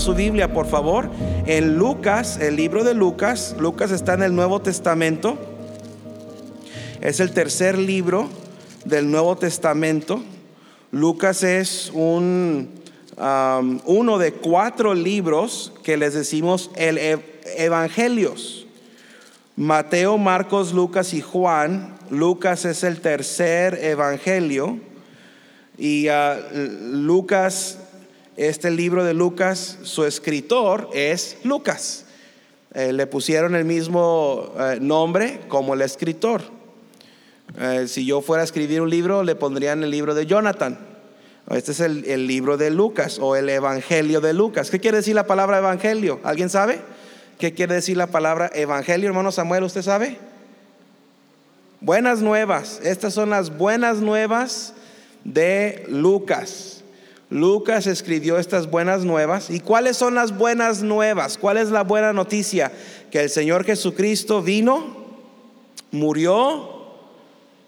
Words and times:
su 0.00 0.14
Biblia, 0.14 0.54
por 0.54 0.66
favor, 0.66 1.10
en 1.46 1.76
Lucas, 1.76 2.38
el 2.38 2.56
libro 2.56 2.84
de 2.84 2.94
Lucas. 2.94 3.54
Lucas 3.58 3.90
está 3.90 4.14
en 4.14 4.22
el 4.22 4.34
Nuevo 4.34 4.62
Testamento. 4.62 5.36
Es 7.02 7.20
el 7.20 7.32
tercer 7.32 7.76
libro 7.76 8.30
del 8.86 9.10
Nuevo 9.10 9.36
Testamento. 9.36 10.22
Lucas 10.90 11.42
es 11.42 11.90
un, 11.92 12.70
um, 13.18 13.80
uno 13.84 14.18
de 14.18 14.32
cuatro 14.32 14.94
libros 14.94 15.72
que 15.82 15.98
les 15.98 16.14
decimos 16.14 16.70
el 16.76 16.98
Evangelios. 17.58 18.66
Mateo, 19.56 20.16
Marcos, 20.16 20.72
Lucas 20.72 21.12
y 21.12 21.20
Juan. 21.20 21.98
Lucas 22.08 22.64
es 22.64 22.84
el 22.84 23.02
tercer 23.02 23.78
evangelio. 23.82 24.78
Y 25.76 26.08
uh, 26.08 26.12
Lucas, 26.92 27.79
este 28.40 28.70
libro 28.70 29.04
de 29.04 29.12
Lucas, 29.12 29.76
su 29.82 30.06
escritor 30.06 30.88
es 30.94 31.36
Lucas. 31.44 32.06
Eh, 32.72 32.90
le 32.90 33.06
pusieron 33.06 33.54
el 33.54 33.66
mismo 33.66 34.54
eh, 34.58 34.78
nombre 34.80 35.40
como 35.48 35.74
el 35.74 35.82
escritor. 35.82 36.40
Eh, 37.58 37.84
si 37.86 38.06
yo 38.06 38.22
fuera 38.22 38.40
a 38.40 38.44
escribir 38.44 38.80
un 38.80 38.88
libro, 38.88 39.24
le 39.24 39.34
pondrían 39.34 39.82
el 39.82 39.90
libro 39.90 40.14
de 40.14 40.24
Jonathan. 40.24 40.78
Este 41.50 41.72
es 41.72 41.80
el, 41.80 42.06
el, 42.06 42.26
libro 42.26 42.56
de 42.56 42.70
Lucas 42.70 43.18
o 43.20 43.36
el 43.36 43.46
Evangelio 43.50 44.22
de 44.22 44.32
Lucas. 44.32 44.70
¿Qué 44.70 44.80
quiere 44.80 44.98
decir 44.98 45.14
la 45.14 45.26
palabra 45.26 45.58
Evangelio? 45.58 46.18
¿Alguien 46.22 46.48
sabe? 46.48 46.80
¿Qué 47.38 47.52
quiere 47.52 47.74
decir 47.74 47.98
la 47.98 48.06
palabra 48.06 48.50
Evangelio, 48.54 49.08
hermano 49.08 49.32
Samuel? 49.32 49.64
¿Usted 49.64 49.82
sabe? 49.82 50.16
Buenas 51.82 52.22
nuevas. 52.22 52.80
Estas 52.82 53.12
son 53.12 53.28
las 53.28 53.54
buenas 53.58 53.98
nuevas 53.98 54.72
de 55.24 55.84
Lucas. 55.88 56.79
Lucas 57.30 57.86
escribió 57.86 58.38
estas 58.38 58.68
buenas 58.68 59.04
nuevas. 59.04 59.50
¿Y 59.50 59.60
cuáles 59.60 59.96
son 59.96 60.16
las 60.16 60.36
buenas 60.36 60.82
nuevas? 60.82 61.38
¿Cuál 61.38 61.58
es 61.58 61.70
la 61.70 61.84
buena 61.84 62.12
noticia? 62.12 62.72
Que 63.10 63.22
el 63.22 63.30
Señor 63.30 63.64
Jesucristo 63.64 64.42
vino, 64.42 64.96
murió, 65.92 66.80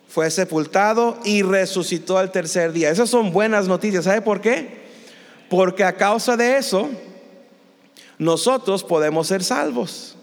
fue 0.08 0.30
sepultado 0.30 1.16
y 1.24 1.42
resucitó 1.42 2.18
al 2.18 2.32
tercer 2.32 2.72
día. 2.72 2.90
Esas 2.90 3.08
son 3.08 3.32
buenas 3.32 3.68
noticias. 3.68 4.04
¿Sabe 4.04 4.20
por 4.20 4.40
qué? 4.40 4.82
Porque 5.48 5.84
a 5.84 5.96
causa 5.96 6.36
de 6.36 6.56
eso, 6.56 6.90
nosotros 8.18 8.82
podemos 8.82 9.28
ser 9.28 9.44
salvos. 9.44 10.16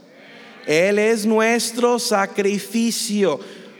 Él 0.67 0.99
es 0.99 1.25
nuestro 1.25 1.97
sacrificio. 1.97 3.39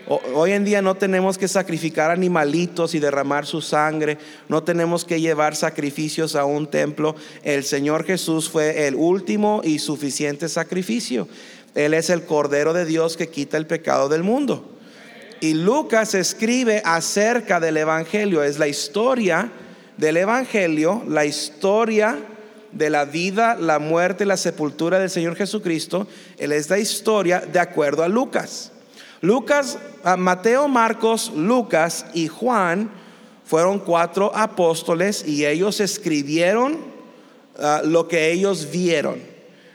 Hoy 0.09 0.53
en 0.53 0.65
día 0.65 0.81
no 0.81 0.95
tenemos 0.95 1.37
que 1.37 1.47
sacrificar 1.47 2.09
animalitos 2.09 2.95
y 2.95 2.99
derramar 2.99 3.45
su 3.45 3.61
sangre, 3.61 4.17
no 4.47 4.63
tenemos 4.63 5.05
que 5.05 5.21
llevar 5.21 5.55
sacrificios 5.55 6.35
a 6.35 6.45
un 6.45 6.65
templo. 6.65 7.15
El 7.43 7.63
Señor 7.63 8.03
Jesús 8.05 8.49
fue 8.49 8.87
el 8.87 8.95
último 8.95 9.61
y 9.63 9.77
suficiente 9.77 10.49
sacrificio. 10.49 11.27
Él 11.75 11.93
es 11.93 12.09
el 12.09 12.23
Cordero 12.23 12.73
de 12.73 12.85
Dios 12.85 13.17
que 13.17 13.29
quita 13.29 13.57
el 13.57 13.67
pecado 13.67 14.09
del 14.09 14.23
mundo. 14.23 14.67
Y 15.41 15.53
Lucas 15.53 16.15
escribe 16.15 16.81
acerca 16.85 17.59
del 17.59 17.77
Evangelio, 17.77 18.41
es 18.41 18.57
la 18.57 18.67
historia 18.67 19.51
del 19.97 20.17
Evangelio, 20.17 21.03
la 21.07 21.25
historia 21.25 22.17
de 22.71 22.89
la 22.89 23.05
vida, 23.05 23.55
la 23.55 23.77
muerte 23.77 24.25
la 24.25 24.37
sepultura 24.37 24.97
del 24.97 25.11
Señor 25.11 25.35
Jesucristo. 25.35 26.07
Él 26.39 26.51
es 26.51 26.67
la 26.67 26.79
historia 26.79 27.41
de 27.41 27.59
acuerdo 27.59 28.03
a 28.03 28.07
Lucas. 28.07 28.71
Lucas, 29.21 29.77
Mateo, 30.17 30.67
Marcos, 30.67 31.31
Lucas 31.35 32.05
y 32.13 32.27
Juan 32.27 32.89
fueron 33.45 33.79
cuatro 33.79 34.31
apóstoles 34.35 35.27
y 35.27 35.45
ellos 35.45 35.79
escribieron 35.79 36.77
ah, 37.57 37.81
lo 37.83 38.07
que 38.07 38.31
ellos 38.31 38.69
vieron. 38.71 39.19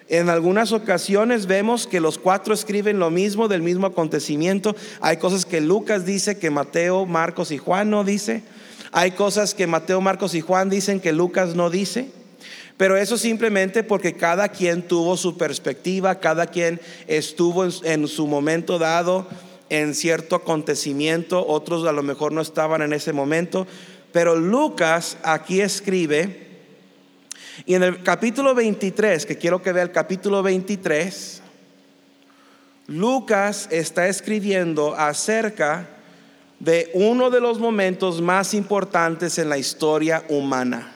En 0.09 0.29
algunas 0.29 0.73
ocasiones 0.73 1.47
vemos 1.47 1.87
que 1.87 2.01
los 2.01 2.19
cuatro 2.19 2.55
escriben 2.55 2.99
lo 2.99 3.11
mismo 3.11 3.49
del 3.49 3.63
mismo 3.63 3.87
acontecimiento. 3.87 4.77
Hay 5.01 5.17
cosas 5.17 5.45
que 5.45 5.61
Lucas 5.61 6.05
dice 6.05 6.39
que 6.39 6.51
Mateo, 6.51 7.05
Marcos 7.07 7.51
y 7.51 7.59
Juan 7.59 7.91
no 7.91 8.05
dice. 8.05 8.43
Hay 8.93 9.11
cosas 9.13 9.55
que 9.55 9.67
Mateo, 9.67 10.01
Marcos 10.01 10.35
y 10.35 10.41
Juan 10.41 10.71
dicen 10.71 11.01
que 11.01 11.13
Lucas 11.13 11.55
no 11.55 11.69
dice. 11.69 12.11
Pero 12.77 12.97
eso 12.97 13.17
simplemente 13.17 13.85
porque 13.85 14.15
cada 14.15 14.49
quien 14.49 14.83
tuvo 14.83 15.17
su 15.17 15.37
perspectiva, 15.37 16.19
cada 16.19 16.47
quien 16.47 16.81
estuvo 17.07 17.65
en, 17.65 18.09
su 18.09 18.27
momento 18.27 18.79
dado 18.79 19.27
en 19.69 19.95
cierto 19.95 20.37
acontecimiento, 20.37 21.47
otros 21.47 21.87
a 21.87 21.93
lo 21.93 22.03
mejor 22.03 22.33
no 22.33 22.41
estaban 22.41 22.83
en 22.83 22.93
ese 22.93 23.13
momento. 23.13 23.67
Pero 24.13 24.37
Lucas 24.37 25.17
aquí 25.23 25.61
escribe 25.61 26.45
y 27.67 27.75
en 27.75 27.85
el 27.85 28.03
capítulo 28.03 28.55
23, 28.55 29.25
que 29.27 29.39
quiero 29.39 29.63
que 29.63 29.73
vea 29.73 29.85
el 29.85 29.93
capítulo 29.93 30.43
23, 30.43 31.43
Lucas 32.89 33.69
está 33.71 34.09
escribiendo 34.09 34.95
acerca 34.97 35.89
de 36.59 36.91
uno 36.95 37.31
de 37.31 37.41
los 37.41 37.61
momentos 37.61 38.21
más 38.21 38.53
importantes 38.55 39.39
en 39.39 39.49
la 39.49 39.59
historia 39.59 40.25
humana. 40.29 40.94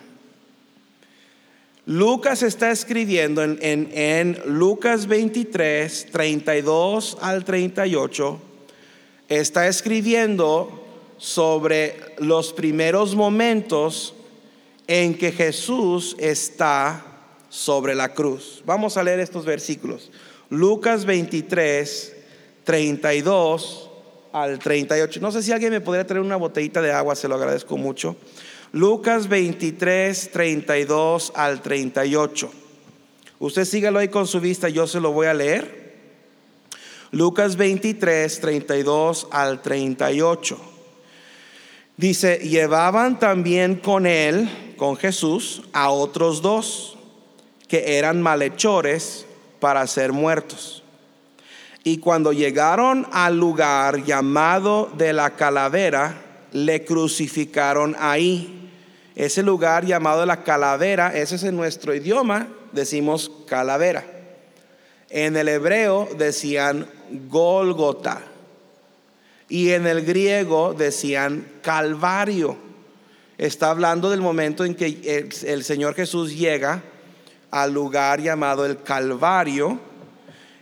Lucas 1.88 2.42
está 2.42 2.70
escribiendo 2.70 3.42
en, 3.42 3.58
en, 3.62 4.38
Lucas 4.44 5.06
23, 5.06 6.08
32 6.12 7.16
al 7.22 7.46
38, 7.46 8.38
está 9.26 9.68
escribiendo 9.68 10.84
sobre 11.16 11.96
los 12.18 12.52
primeros 12.52 13.14
momentos 13.14 14.12
en 14.86 15.14
que 15.14 15.32
Jesús 15.32 16.14
está 16.18 17.06
sobre 17.48 17.94
la 17.94 18.12
cruz. 18.12 18.62
Vamos 18.66 18.98
a 18.98 19.02
leer 19.02 19.20
estos 19.20 19.46
versículos. 19.46 20.10
Lucas 20.50 21.06
23, 21.06 22.16
32 22.64 23.88
al 24.34 24.58
38. 24.58 25.20
No 25.22 25.32
sé 25.32 25.42
si 25.42 25.52
alguien 25.52 25.72
me 25.72 25.80
podría 25.80 26.06
traer 26.06 26.22
una 26.22 26.36
botellita 26.36 26.82
de 26.82 26.92
agua, 26.92 27.16
se 27.16 27.28
lo 27.28 27.36
agradezco 27.36 27.78
mucho. 27.78 28.14
Lucas 28.72 29.28
23, 29.28 30.30
32 30.30 31.32
al 31.34 31.62
38. 31.62 32.50
Usted 33.38 33.64
sígalo 33.64 33.98
ahí 33.98 34.08
con 34.08 34.26
su 34.26 34.40
vista, 34.40 34.68
yo 34.68 34.86
se 34.86 35.00
lo 35.00 35.12
voy 35.12 35.26
a 35.26 35.34
leer. 35.34 35.96
Lucas 37.10 37.56
23, 37.56 38.40
32 38.40 39.28
al 39.30 39.62
38. 39.62 40.58
Dice, 41.96 42.38
llevaban 42.38 43.18
también 43.18 43.76
con 43.76 44.06
él, 44.06 44.74
con 44.76 44.96
Jesús, 44.96 45.62
a 45.72 45.90
otros 45.90 46.42
dos 46.42 46.98
que 47.68 47.98
eran 47.98 48.20
malhechores 48.20 49.26
para 49.60 49.86
ser 49.86 50.12
muertos. 50.12 50.82
Y 51.84 51.98
cuando 51.98 52.32
llegaron 52.32 53.06
al 53.12 53.38
lugar 53.38 54.04
llamado 54.04 54.90
de 54.96 55.12
la 55.14 55.36
calavera, 55.36 56.27
le 56.52 56.84
crucificaron 56.84 57.96
ahí. 57.98 58.70
Ese 59.14 59.42
lugar 59.42 59.84
llamado 59.84 60.24
la 60.26 60.44
calavera, 60.44 61.16
ese 61.16 61.36
es 61.36 61.42
en 61.42 61.56
nuestro 61.56 61.94
idioma, 61.94 62.48
decimos 62.72 63.30
calavera. 63.46 64.04
En 65.10 65.36
el 65.36 65.48
hebreo 65.48 66.08
decían 66.16 66.86
Golgota 67.28 68.20
y 69.48 69.70
en 69.70 69.86
el 69.86 70.04
griego 70.04 70.74
decían 70.74 71.46
Calvario. 71.62 72.56
Está 73.38 73.70
hablando 73.70 74.10
del 74.10 74.20
momento 74.20 74.64
en 74.64 74.74
que 74.74 75.32
el, 75.46 75.64
Señor 75.64 75.94
Jesús 75.94 76.36
llega 76.36 76.82
al 77.50 77.72
lugar 77.72 78.20
llamado 78.20 78.66
el 78.66 78.82
Calvario. 78.82 79.78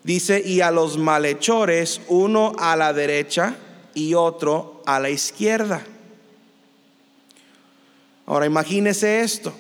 Dice, 0.05 0.41
y 0.45 0.61
a 0.61 0.71
los 0.71 0.99
malhechores, 0.99 2.01
uno 2.09 2.53
a 2.59 2.77
la 2.77 2.93
derecha 2.93 3.57
y 3.97 4.13
otro 4.13 4.83
a 4.85 5.01
la 5.01 5.09
izquierda. 5.09 5.83
Ahora 8.27 8.45
imagínese 8.45 9.21
esto. 9.23 9.55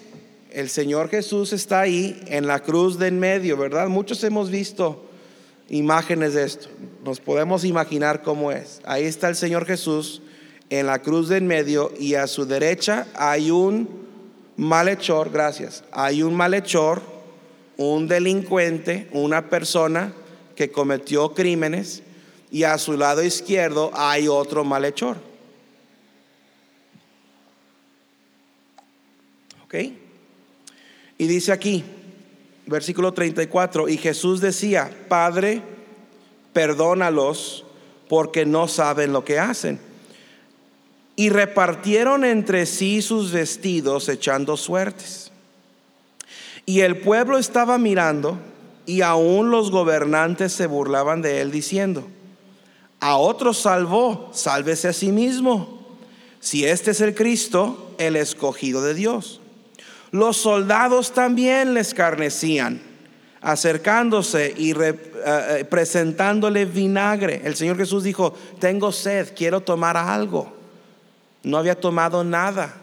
El 0.50 0.68
Señor 0.68 1.08
Jesús 1.08 1.54
está 1.54 1.80
ahí 1.80 2.22
en 2.26 2.46
la 2.46 2.60
cruz 2.60 2.98
de 2.98 3.08
en 3.08 3.18
medio, 3.18 3.56
¿verdad? 3.56 3.88
Muchos 3.88 4.22
hemos 4.24 4.50
visto 4.50 5.06
imágenes 5.70 6.34
de 6.34 6.44
esto. 6.44 6.68
Nos 7.02 7.18
podemos 7.18 7.64
imaginar 7.64 8.22
cómo 8.22 8.52
es. 8.52 8.82
Ahí 8.84 9.04
está 9.04 9.28
el 9.28 9.36
Señor 9.36 9.64
Jesús 9.64 10.20
en 10.68 10.86
la 10.86 11.00
cruz 11.00 11.30
de 11.30 11.38
en 11.38 11.46
medio 11.46 11.90
y 11.98 12.14
a 12.14 12.26
su 12.26 12.44
derecha 12.44 13.06
hay 13.14 13.50
un 13.50 13.88
malhechor, 14.56 15.30
gracias, 15.30 15.82
hay 15.92 16.22
un 16.22 16.34
malhechor, 16.34 17.00
un 17.78 18.06
delincuente, 18.06 19.08
una 19.12 19.48
persona 19.48 20.12
que 20.54 20.70
cometió 20.70 21.32
crímenes 21.32 22.02
y 22.50 22.62
a 22.62 22.78
su 22.78 22.96
lado 22.96 23.22
izquierdo 23.22 23.90
hay 23.94 24.28
otro 24.28 24.64
malhechor. 24.64 25.16
¿Ok? 29.64 29.74
Y 31.18 31.26
dice 31.26 31.52
aquí, 31.52 31.84
versículo 32.66 33.12
34, 33.12 33.88
y 33.88 33.96
Jesús 33.96 34.40
decía, 34.40 34.90
Padre, 35.08 35.62
perdónalos 36.52 37.64
porque 38.08 38.46
no 38.46 38.68
saben 38.68 39.12
lo 39.12 39.24
que 39.24 39.38
hacen. 39.38 39.80
Y 41.16 41.30
repartieron 41.30 42.24
entre 42.24 42.66
sí 42.66 43.00
sus 43.00 43.32
vestidos 43.32 44.08
echando 44.08 44.56
suertes. 44.56 45.32
Y 46.66 46.80
el 46.80 46.98
pueblo 46.98 47.38
estaba 47.38 47.78
mirando 47.78 48.38
y 48.84 49.00
aún 49.00 49.50
los 49.50 49.70
gobernantes 49.70 50.52
se 50.52 50.66
burlaban 50.66 51.22
de 51.22 51.40
él 51.40 51.50
diciendo, 51.50 52.06
a 53.00 53.16
otros 53.16 53.58
salvó, 53.58 54.30
sálvese 54.32 54.88
a 54.88 54.92
sí 54.92 55.12
mismo, 55.12 55.76
si 56.40 56.64
este 56.64 56.92
es 56.92 57.00
el 57.00 57.14
Cristo, 57.14 57.94
el 57.98 58.16
escogido 58.16 58.82
de 58.82 58.94
Dios. 58.94 59.40
Los 60.12 60.36
soldados 60.36 61.12
también 61.12 61.74
le 61.74 61.80
escarnecían, 61.80 62.80
acercándose 63.40 64.54
y 64.56 64.70
eh, 64.72 64.94
eh, 65.24 65.64
presentándole 65.68 66.64
vinagre. 66.64 67.42
El 67.44 67.56
Señor 67.56 67.76
Jesús 67.76 68.04
dijo, 68.04 68.34
tengo 68.58 68.92
sed, 68.92 69.34
quiero 69.36 69.60
tomar 69.60 69.96
algo. 69.96 70.54
No 71.42 71.58
había 71.58 71.78
tomado 71.78 72.24
nada 72.24 72.74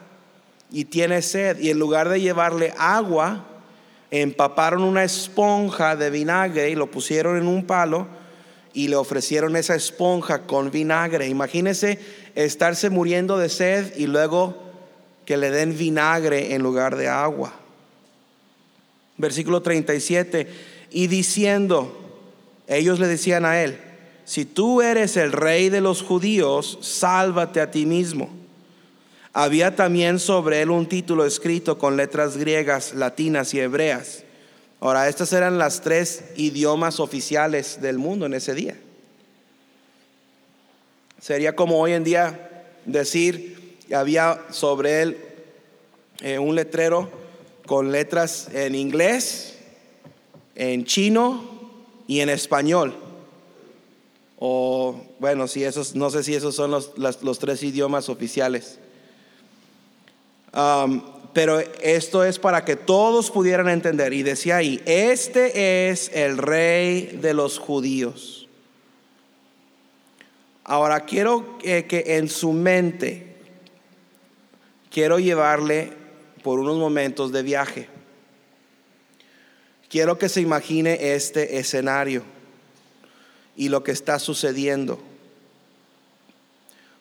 y 0.72 0.86
tiene 0.86 1.22
sed. 1.22 1.60
Y 1.60 1.70
en 1.70 1.80
lugar 1.80 2.10
de 2.10 2.22
llevarle 2.22 2.74
agua, 2.78 3.46
empaparon 4.12 4.84
una 4.84 5.04
esponja 5.04 5.96
de 5.96 6.10
vinagre 6.10 6.70
y 6.70 6.76
lo 6.76 6.92
pusieron 6.92 7.38
en 7.38 7.48
un 7.48 7.66
palo 7.66 8.08
y 8.74 8.88
le 8.88 8.96
ofrecieron 8.96 9.56
esa 9.56 9.76
esponja 9.76 10.44
con 10.44 10.72
vinagre. 10.72 11.28
Imagínese 11.28 12.00
estarse 12.36 12.90
muriendo 12.90 13.38
de 13.38 13.50
sed 13.50 13.96
y 13.96 14.08
luego 14.08 14.58
que 15.26 15.38
le 15.38 15.52
den 15.52 15.78
vinagre 15.78 16.54
en 16.54 16.62
lugar 16.62 16.96
de 16.96 17.08
agua. 17.08 17.54
Versículo 19.18 19.62
37, 19.62 20.48
y 20.92 21.08
diciendo, 21.08 21.96
ellos 22.68 23.00
le 23.00 23.08
decían 23.08 23.46
a 23.46 23.62
él, 23.62 23.80
si 24.26 24.46
tú 24.46 24.82
eres 24.82 25.18
el 25.18 25.32
rey 25.32 25.70
de 25.70 25.82
los 25.82 26.02
judíos, 26.02 26.80
sálvate 26.82 27.62
a 27.62 27.72
ti 27.72 27.86
mismo. 27.86 28.30
Había 29.34 29.76
también 29.76 30.20
sobre 30.20 30.62
él 30.62 30.70
un 30.70 30.88
título 30.88 31.26
escrito 31.26 31.78
con 31.78 31.98
letras 31.98 32.38
griegas, 32.38 32.94
latinas 32.94 33.54
y 33.54 33.60
hebreas. 33.60 34.23
Ahora, 34.84 35.08
estas 35.08 35.32
eran 35.32 35.58
las 35.58 35.80
tres 35.80 36.26
idiomas 36.36 37.00
oficiales 37.00 37.80
del 37.80 37.98
mundo 37.98 38.26
en 38.26 38.34
ese 38.34 38.54
día. 38.54 38.78
Sería 41.22 41.56
como 41.56 41.80
hoy 41.80 41.94
en 41.94 42.04
día 42.04 42.66
decir, 42.84 43.78
había 43.96 44.44
sobre 44.50 45.02
él 45.02 45.18
eh, 46.20 46.38
un 46.38 46.56
letrero 46.56 47.10
con 47.66 47.94
letras 47.94 48.50
en 48.52 48.76
inglés, 48.76 49.58
en 50.54 50.84
chino 50.84 51.46
y 52.06 52.20
en 52.20 52.28
español. 52.28 52.94
O 54.38 55.02
bueno, 55.18 55.48
si 55.48 55.64
esos, 55.64 55.96
no 55.96 56.10
sé 56.10 56.26
si 56.26 56.36
esos 56.36 56.56
son 56.56 56.72
los, 56.72 56.92
los 56.98 57.40
tres 57.40 57.64
idiomas 57.64 58.10
oficiales. 58.10 58.80
Um, 60.54 61.02
pero 61.34 61.60
esto 61.82 62.24
es 62.24 62.38
para 62.38 62.64
que 62.64 62.76
todos 62.76 63.32
pudieran 63.32 63.68
entender. 63.68 64.14
Y 64.14 64.22
decía 64.22 64.58
ahí, 64.58 64.82
este 64.86 65.90
es 65.90 66.12
el 66.14 66.38
rey 66.38 67.18
de 67.22 67.34
los 67.34 67.58
judíos. 67.58 68.48
Ahora 70.64 71.02
quiero 71.02 71.58
que, 71.58 71.86
que 71.88 72.18
en 72.18 72.30
su 72.30 72.54
mente, 72.54 73.36
quiero 74.92 75.20
llevarle 75.20 75.92
por 76.44 76.60
unos 76.60 76.78
momentos 76.78 77.32
de 77.32 77.42
viaje. 77.42 77.90
Quiero 79.90 80.18
que 80.18 80.30
se 80.30 80.42
imagine 80.42 81.16
este 81.16 81.58
escenario 81.58 82.24
y 83.56 83.70
lo 83.70 83.84
que 83.84 83.92
está 83.92 84.20
sucediendo. 84.20 85.00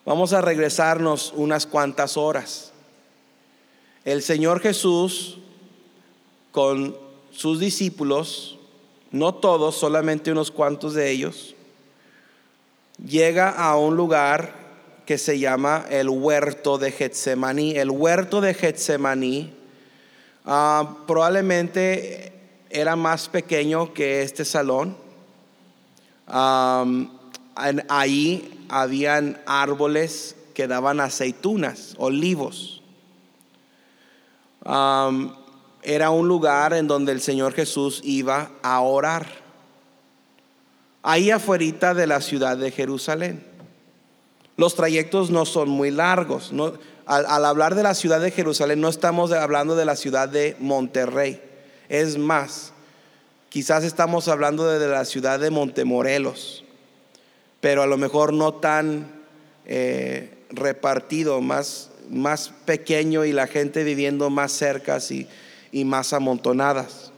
Vamos 0.05 0.33
a 0.33 0.41
regresarnos 0.41 1.33
unas 1.35 1.65
cuantas 1.65 2.17
horas. 2.17 2.72
El 4.05 4.21
Señor 4.21 4.59
Jesús 4.59 5.37
con 6.51 6.95
sus 7.31 7.59
discípulos, 7.61 8.59
no 9.11 9.33
todos, 9.35 9.75
solamente 9.75 10.29
unos 10.29 10.51
cuantos 10.51 10.93
de 10.93 11.09
ellos, 11.09 11.55
llega 13.05 13.49
a 13.49 13.77
un 13.77 13.95
lugar 13.95 14.55
que 15.05 15.17
se 15.17 15.39
llama 15.39 15.85
el 15.89 16.09
huerto 16.09 16.77
de 16.77 16.91
Getsemaní. 16.91 17.77
El 17.77 17.91
huerto 17.91 18.41
de 18.41 18.53
Getsemaní 18.53 19.53
ah, 20.43 20.97
probablemente 21.07 22.33
era 22.69 22.97
más 22.97 23.29
pequeño 23.29 23.93
que 23.93 24.21
este 24.21 24.43
salón. 24.43 24.97
ahí 27.87 28.65
habían 28.67 29.41
árboles 29.45 30.35
que 30.53 30.67
daban 30.67 30.99
aceitunas, 30.99 31.95
olivos 31.97 32.82
era 34.65 36.09
un 36.09 36.27
lugar 36.27 36.73
en 36.73 36.87
donde 36.87 37.11
el 37.11 37.21
Señor 37.21 37.53
Jesús 37.53 38.01
iba 38.03 38.51
a 38.61 38.81
orar. 38.81 39.27
Ahí 41.01 41.31
afuera 41.31 41.93
de 41.93 42.07
la 42.07 42.21
ciudad 42.21 42.57
de 42.57 42.71
Jerusalén. 42.71 43.45
Los 44.55 44.75
trayectos 44.75 45.31
no 45.31 45.45
son 45.45 45.69
muy 45.69 45.91
largos. 45.91 46.51
al, 47.05 47.45
hablar 47.45 47.75
de 47.75 47.83
la 47.83 47.95
ciudad 47.95 48.21
de 48.21 48.31
Jerusalén 48.31 48.79
no 48.79 48.87
estamos 48.87 49.31
hablando 49.31 49.75
de 49.75 49.85
la 49.85 49.95
ciudad 49.95 50.29
de 50.29 50.55
Monterrey. 50.59 51.41
Es 51.89 52.17
más, 52.17 52.71
quizás 53.49 53.83
estamos 53.83 54.27
hablando 54.27 54.67
de, 54.67 54.87
la 54.87 55.05
ciudad 55.05 55.39
de 55.39 55.49
Montemorelos, 55.49 56.63
pero 57.59 57.81
a 57.81 57.87
lo 57.87 57.97
mejor 57.97 58.31
no 58.31 58.53
tan 58.53 59.11
eh, 59.65 60.45
repartido, 60.49 61.41
más 61.41 61.89
más 62.09 62.51
pequeño 62.65 63.25
y 63.25 63.31
la 63.31 63.47
gente 63.47 63.83
viviendo 63.83 64.29
más 64.29 64.51
cercas 64.51 65.11
y, 65.11 65.27
más 65.85 66.13
amontonadas. 66.13 67.11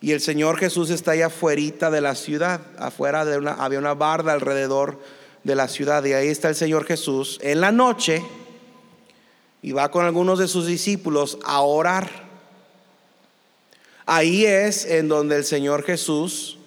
Y 0.00 0.12
el 0.12 0.20
Señor 0.20 0.58
Jesús 0.58 0.90
está 0.90 1.12
allá 1.12 1.26
afuera 1.26 1.90
de 1.90 2.00
la 2.00 2.14
ciudad, 2.14 2.60
afuera 2.78 3.24
de 3.24 3.36
una, 3.36 3.52
había 3.52 3.78
una 3.78 3.94
barda 3.94 4.32
alrededor 4.32 4.98
de 5.44 5.54
la 5.54 5.68
ciudad 5.68 6.04
y 6.04 6.12
ahí 6.12 6.28
está 6.28 6.48
el 6.48 6.54
Señor 6.54 6.84
Jesús 6.84 7.38
en 7.42 7.60
la 7.60 7.72
noche 7.72 8.22
y 9.62 9.72
va 9.72 9.90
con 9.90 10.04
algunos 10.04 10.38
de 10.38 10.48
sus 10.48 10.66
discípulos 10.66 11.38
a 11.44 11.60
orar. 11.62 12.28
Ahí 14.06 14.46
es 14.46 14.84
en 14.84 15.08
donde 15.08 15.36
el 15.36 15.44
Señor 15.44 15.82
Jesús 15.82 16.58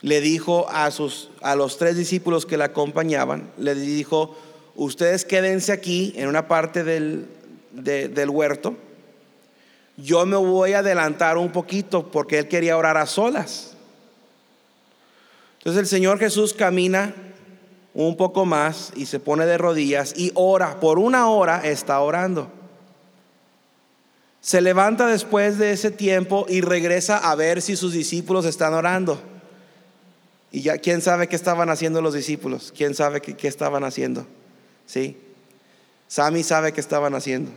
le 0.00 0.20
dijo 0.20 0.68
a, 0.70 0.90
sus, 0.90 1.30
a 1.40 1.54
los 1.54 1.78
tres 1.78 1.96
discípulos 1.96 2.44
que 2.44 2.56
le 2.56 2.64
acompañaban, 2.64 3.52
le 3.56 3.74
dijo, 3.74 4.36
ustedes 4.74 5.24
quédense 5.24 5.72
aquí 5.72 6.12
en 6.16 6.28
una 6.28 6.48
parte 6.48 6.84
del, 6.84 7.26
del 7.72 8.30
huerto. 8.30 8.76
Yo 9.96 10.24
me 10.26 10.36
voy 10.36 10.72
a 10.72 10.78
adelantar 10.78 11.36
un 11.36 11.52
poquito 11.52 12.10
porque 12.10 12.38
él 12.38 12.48
quería 12.48 12.76
orar 12.76 12.96
a 12.96 13.06
solas. 13.06 13.74
Entonces 15.58 15.80
el 15.80 15.86
Señor 15.86 16.18
Jesús 16.18 16.54
camina 16.54 17.14
un 17.94 18.16
poco 18.16 18.44
más 18.44 18.92
y 18.96 19.06
se 19.06 19.20
pone 19.20 19.46
de 19.46 19.58
rodillas 19.58 20.14
y 20.16 20.32
ora. 20.34 20.80
Por 20.80 20.98
una 20.98 21.28
hora 21.28 21.60
está 21.64 22.00
orando. 22.00 22.50
Se 24.40 24.60
levanta 24.60 25.06
después 25.06 25.58
de 25.58 25.72
ese 25.72 25.90
tiempo 25.92 26.46
y 26.48 26.62
regresa 26.62 27.18
a 27.18 27.34
ver 27.36 27.62
si 27.62 27.76
sus 27.76 27.92
discípulos 27.92 28.44
están 28.44 28.74
orando. 28.74 29.20
Y 30.50 30.62
ya, 30.62 30.78
¿quién 30.78 31.00
sabe 31.00 31.28
qué 31.28 31.36
estaban 31.36 31.70
haciendo 31.70 32.02
los 32.02 32.12
discípulos? 32.12 32.72
¿Quién 32.76 32.94
sabe 32.94 33.20
qué, 33.20 33.36
qué 33.36 33.46
estaban 33.46 33.84
haciendo? 33.84 34.26
¿Sí? 34.92 35.16
Sammy 36.06 36.42
sabe 36.42 36.72
qué 36.74 36.82
estaban 36.82 37.14
haciendo. 37.14 37.50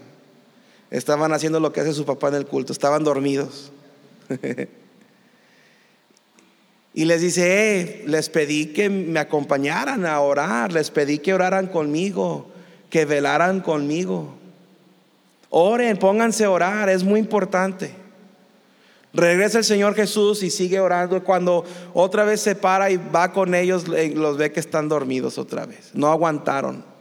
Estaban 0.89 1.33
haciendo 1.33 1.59
lo 1.59 1.73
que 1.73 1.81
hace 1.81 1.93
su 1.93 2.05
papá 2.05 2.29
en 2.29 2.35
el 2.35 2.45
culto, 2.45 2.71
estaban 2.71 3.03
dormidos. 3.03 3.73
y 6.93 7.03
les 7.03 7.19
dice, 7.19 7.81
eh, 7.81 8.03
les 8.07 8.29
pedí 8.29 8.67
que 8.67 8.89
me 8.89 9.19
acompañaran 9.19 10.05
a 10.05 10.17
orar, 10.21 10.71
les 10.71 10.91
pedí 10.91 11.19
que 11.19 11.33
oraran 11.33 11.67
conmigo, 11.67 12.49
que 12.89 13.03
velaran 13.03 13.59
conmigo. 13.59 14.35
Oren, 15.49 15.97
pónganse 15.97 16.45
a 16.45 16.51
orar, 16.51 16.87
es 16.87 17.03
muy 17.03 17.19
importante. 17.19 17.91
Regresa 19.13 19.57
el 19.57 19.65
Señor 19.65 19.93
Jesús 19.93 20.41
y 20.41 20.49
sigue 20.49 20.79
orando. 20.79 21.21
Cuando 21.21 21.65
otra 21.93 22.23
vez 22.23 22.39
se 22.39 22.55
para 22.55 22.91
y 22.91 22.95
va 22.95 23.33
con 23.33 23.55
ellos, 23.55 23.89
los 23.89 24.37
ve 24.37 24.53
que 24.53 24.61
están 24.61 24.87
dormidos 24.87 25.37
otra 25.37 25.65
vez. 25.65 25.91
No 25.93 26.09
aguantaron. 26.09 26.94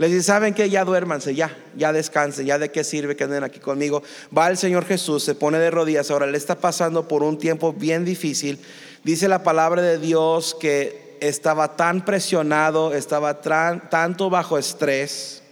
Les 0.00 0.10
dice, 0.10 0.22
¿saben 0.22 0.54
que 0.54 0.70
Ya 0.70 0.86
duérmanse, 0.86 1.34
ya, 1.34 1.54
ya 1.76 1.92
descansen, 1.92 2.46
ya 2.46 2.58
de 2.58 2.70
qué 2.70 2.84
sirve 2.84 3.16
que 3.16 3.24
anden 3.24 3.44
aquí 3.44 3.60
conmigo. 3.60 4.02
Va 4.34 4.48
el 4.48 4.56
Señor 4.56 4.86
Jesús, 4.86 5.22
se 5.22 5.34
pone 5.34 5.58
de 5.58 5.70
rodillas, 5.70 6.10
ahora 6.10 6.26
le 6.26 6.38
está 6.38 6.54
pasando 6.54 7.06
por 7.06 7.22
un 7.22 7.36
tiempo 7.36 7.74
bien 7.74 8.06
difícil. 8.06 8.58
Dice 9.04 9.28
la 9.28 9.42
palabra 9.42 9.82
de 9.82 9.98
Dios 9.98 10.56
que 10.58 11.18
estaba 11.20 11.76
tan 11.76 12.02
presionado, 12.02 12.94
estaba 12.94 13.42
tanto 13.42 14.30
bajo 14.30 14.56
estrés, 14.56 15.42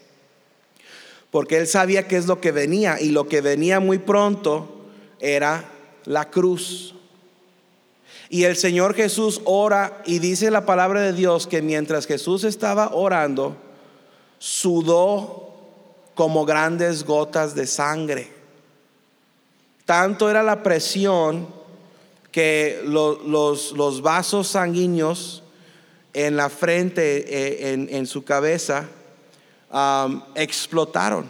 porque 1.30 1.58
él 1.58 1.66
sabía 1.66 2.08
qué 2.08 2.16
es 2.16 2.24
lo 2.24 2.40
que 2.40 2.50
venía 2.50 2.98
y 2.98 3.10
lo 3.10 3.28
que 3.28 3.42
venía 3.42 3.80
muy 3.80 3.98
pronto 3.98 4.86
era 5.20 5.62
la 6.06 6.30
cruz. 6.30 6.94
Y 8.30 8.44
el 8.44 8.56
Señor 8.56 8.94
Jesús 8.94 9.42
ora 9.44 10.00
y 10.06 10.20
dice 10.20 10.50
la 10.50 10.64
palabra 10.64 11.02
de 11.02 11.12
Dios 11.12 11.46
que 11.46 11.60
mientras 11.60 12.06
Jesús 12.06 12.44
estaba 12.44 12.94
orando, 12.94 13.67
sudó 14.38 15.54
como 16.14 16.44
grandes 16.44 17.04
gotas 17.04 17.54
de 17.54 17.66
sangre. 17.66 18.30
Tanto 19.84 20.28
era 20.28 20.42
la 20.42 20.62
presión 20.62 21.46
que 22.30 22.82
los, 22.84 24.02
vasos 24.02 24.48
sanguíneos 24.48 25.42
en 26.12 26.36
la 26.36 26.50
frente, 26.50 27.70
eh, 27.70 27.88
en, 27.90 28.06
su 28.06 28.24
cabeza, 28.24 28.86
explotaron. 30.34 31.26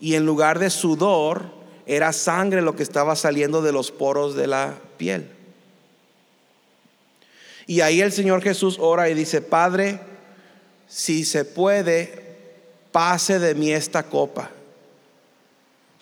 Y 0.00 0.14
en 0.14 0.26
lugar 0.26 0.58
de 0.58 0.70
sudor, 0.70 1.46
era 1.86 2.12
sangre 2.12 2.60
lo 2.60 2.76
que 2.76 2.82
estaba 2.82 3.16
saliendo 3.16 3.62
de 3.62 3.72
los 3.72 3.90
poros 3.90 4.34
de 4.34 4.46
la 4.46 4.78
piel. 4.98 5.30
Y 7.66 7.80
ahí 7.80 8.00
el 8.00 8.12
Señor 8.12 8.42
Jesús 8.42 8.76
ora 8.78 9.08
y 9.08 9.14
dice, 9.14 9.40
Padre, 9.40 10.00
si 10.86 11.24
se 11.24 11.44
puede, 11.44 12.27
pase 12.92 13.38
de 13.38 13.54
mí 13.54 13.70
esta 13.72 14.04
copa, 14.04 14.50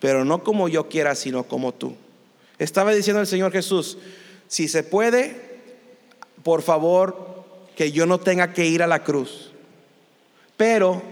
pero 0.01 0.25
no 0.25 0.43
como 0.43 0.69
yo 0.69 0.89
quiera, 0.89 1.15
sino 1.15 1.45
como 1.45 1.73
tú. 1.73 1.95
Estaba 2.59 2.93
diciendo 2.93 3.21
el 3.21 3.27
Señor 3.27 3.53
Jesús, 3.53 3.99
si 4.49 4.69
se 4.69 4.83
puede, 4.83 5.61
por 6.43 6.63
favor, 6.63 7.45
que 7.77 7.93
yo 7.93 8.07
no 8.07 8.19
tenga 8.19 8.53
que 8.53 8.67
ir 8.67 8.83
a 8.83 8.87
la 8.87 9.03
cruz, 9.03 9.53
pero 10.57 11.03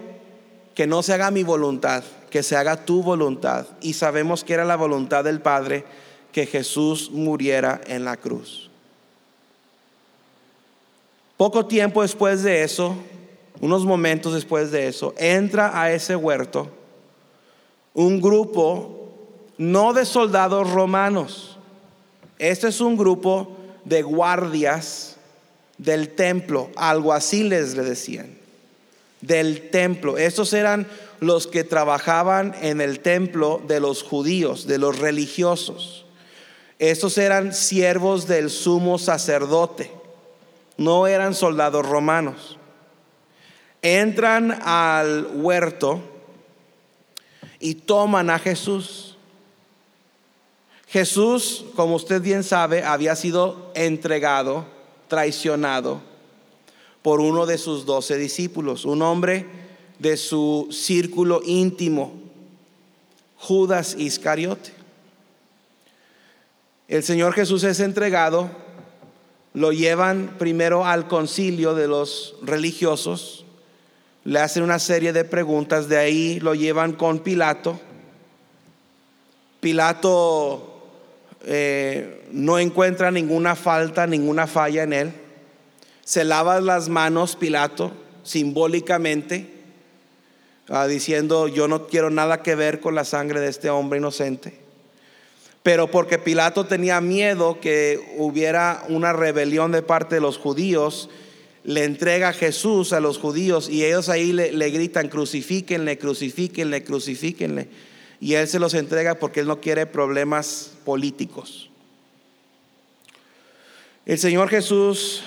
que 0.74 0.86
no 0.86 1.02
se 1.02 1.12
haga 1.12 1.30
mi 1.30 1.42
voluntad, 1.42 2.02
que 2.30 2.42
se 2.42 2.56
haga 2.56 2.84
tu 2.84 3.02
voluntad. 3.02 3.66
Y 3.80 3.92
sabemos 3.92 4.42
que 4.42 4.54
era 4.54 4.64
la 4.64 4.76
voluntad 4.76 5.24
del 5.24 5.40
Padre 5.40 5.84
que 6.32 6.46
Jesús 6.46 7.10
muriera 7.12 7.80
en 7.86 8.04
la 8.04 8.16
cruz. 8.16 8.70
Poco 11.36 11.66
tiempo 11.66 12.02
después 12.02 12.42
de 12.42 12.62
eso, 12.62 12.96
unos 13.60 13.84
momentos 13.84 14.34
después 14.34 14.70
de 14.70 14.88
eso, 14.88 15.14
entra 15.16 15.80
a 15.80 15.92
ese 15.92 16.16
huerto 16.16 16.70
un 17.94 18.20
grupo 18.20 19.08
no 19.56 19.92
de 19.92 20.04
soldados 20.04 20.70
romanos. 20.70 21.58
Este 22.38 22.68
es 22.68 22.80
un 22.80 22.96
grupo 22.96 23.56
de 23.84 24.02
guardias 24.02 25.16
del 25.78 26.10
templo, 26.10 26.70
alguaciles 26.76 27.76
le 27.76 27.84
decían, 27.84 28.36
del 29.20 29.70
templo. 29.70 30.18
Estos 30.18 30.52
eran 30.52 30.88
los 31.20 31.46
que 31.46 31.62
trabajaban 31.62 32.54
en 32.60 32.80
el 32.80 33.00
templo 33.00 33.62
de 33.66 33.78
los 33.78 34.02
judíos, 34.02 34.66
de 34.66 34.78
los 34.78 34.98
religiosos. 34.98 36.04
Estos 36.80 37.16
eran 37.16 37.54
siervos 37.54 38.26
del 38.26 38.50
sumo 38.50 38.98
sacerdote, 38.98 39.92
no 40.76 41.06
eran 41.06 41.34
soldados 41.34 41.86
romanos 41.86 42.58
entran 43.84 44.62
al 44.62 45.28
huerto 45.34 46.00
y 47.60 47.74
toman 47.74 48.30
a 48.30 48.38
Jesús. 48.38 49.18
Jesús, 50.88 51.66
como 51.76 51.96
usted 51.96 52.22
bien 52.22 52.44
sabe, 52.44 52.82
había 52.82 53.14
sido 53.14 53.70
entregado, 53.74 54.64
traicionado 55.06 56.00
por 57.02 57.20
uno 57.20 57.44
de 57.44 57.58
sus 57.58 57.84
doce 57.84 58.16
discípulos, 58.16 58.86
un 58.86 59.02
hombre 59.02 59.44
de 59.98 60.16
su 60.16 60.68
círculo 60.70 61.42
íntimo, 61.44 62.14
Judas 63.36 63.96
Iscariote. 63.98 64.72
El 66.88 67.02
Señor 67.02 67.34
Jesús 67.34 67.64
es 67.64 67.80
entregado, 67.80 68.48
lo 69.52 69.72
llevan 69.72 70.36
primero 70.38 70.86
al 70.86 71.06
concilio 71.06 71.74
de 71.74 71.86
los 71.86 72.36
religiosos, 72.40 73.43
le 74.24 74.40
hacen 74.40 74.62
una 74.62 74.78
serie 74.78 75.12
de 75.12 75.24
preguntas, 75.24 75.88
de 75.88 75.98
ahí 75.98 76.40
lo 76.40 76.54
llevan 76.54 76.92
con 76.92 77.18
Pilato. 77.18 77.78
Pilato 79.60 80.82
eh, 81.44 82.26
no 82.32 82.58
encuentra 82.58 83.10
ninguna 83.10 83.54
falta, 83.54 84.06
ninguna 84.06 84.46
falla 84.46 84.82
en 84.82 84.92
él. 84.94 85.12
Se 86.04 86.24
lava 86.24 86.60
las 86.60 86.88
manos 86.88 87.36
Pilato 87.36 87.92
simbólicamente, 88.22 89.50
ah, 90.68 90.86
diciendo, 90.86 91.46
yo 91.46 91.68
no 91.68 91.86
quiero 91.86 92.08
nada 92.08 92.42
que 92.42 92.54
ver 92.54 92.80
con 92.80 92.94
la 92.94 93.04
sangre 93.04 93.40
de 93.40 93.48
este 93.48 93.68
hombre 93.68 93.98
inocente. 93.98 94.58
Pero 95.62 95.90
porque 95.90 96.18
Pilato 96.18 96.64
tenía 96.64 97.00
miedo 97.02 97.60
que 97.60 98.14
hubiera 98.16 98.84
una 98.88 99.12
rebelión 99.12 99.72
de 99.72 99.82
parte 99.82 100.16
de 100.16 100.20
los 100.22 100.38
judíos, 100.38 101.10
le 101.64 101.84
entrega 101.84 102.28
a 102.28 102.32
Jesús 102.34 102.92
a 102.92 103.00
los 103.00 103.18
judíos 103.18 103.70
y 103.70 103.84
ellos 103.84 104.10
ahí 104.10 104.32
le, 104.32 104.70
gritan, 104.70 105.08
crucifíquenle, 105.08 105.98
crucifíquenle, 105.98 106.84
crucifíquenle. 106.84 107.68
Y 108.20 108.34
él 108.34 108.46
se 108.46 108.58
los 108.58 108.74
entrega 108.74 109.18
porque 109.18 109.40
él 109.40 109.46
no 109.46 109.60
quiere 109.60 109.86
problemas 109.86 110.72
políticos. 110.84 111.70
El 114.04 114.18
Señor 114.18 114.50
Jesús 114.50 115.22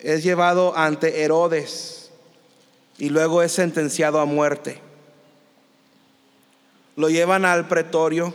es 0.00 0.24
llevado 0.24 0.76
ante 0.76 1.22
Herodes 1.22 2.10
y 2.98 3.08
luego 3.08 3.42
es 3.42 3.52
sentenciado 3.52 4.18
a 4.18 4.24
muerte. 4.24 4.80
Lo 6.96 7.08
llevan 7.10 7.44
al 7.44 7.68
pretorio, 7.68 8.34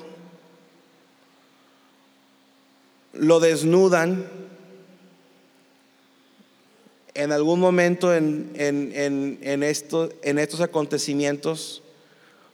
lo 3.14 3.42
desnudan 3.42 4.41
en 7.14 7.32
algún 7.32 7.60
momento 7.60 8.14
en, 8.14 8.52
en, 8.56 9.64
esto, 9.64 10.10
en 10.22 10.40
estos 10.40 10.62
acontecimientos 10.62 11.84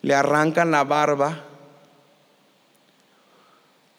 le 0.02 0.16
arrancan 0.16 0.72
la 0.72 0.84
barba, 0.84 1.44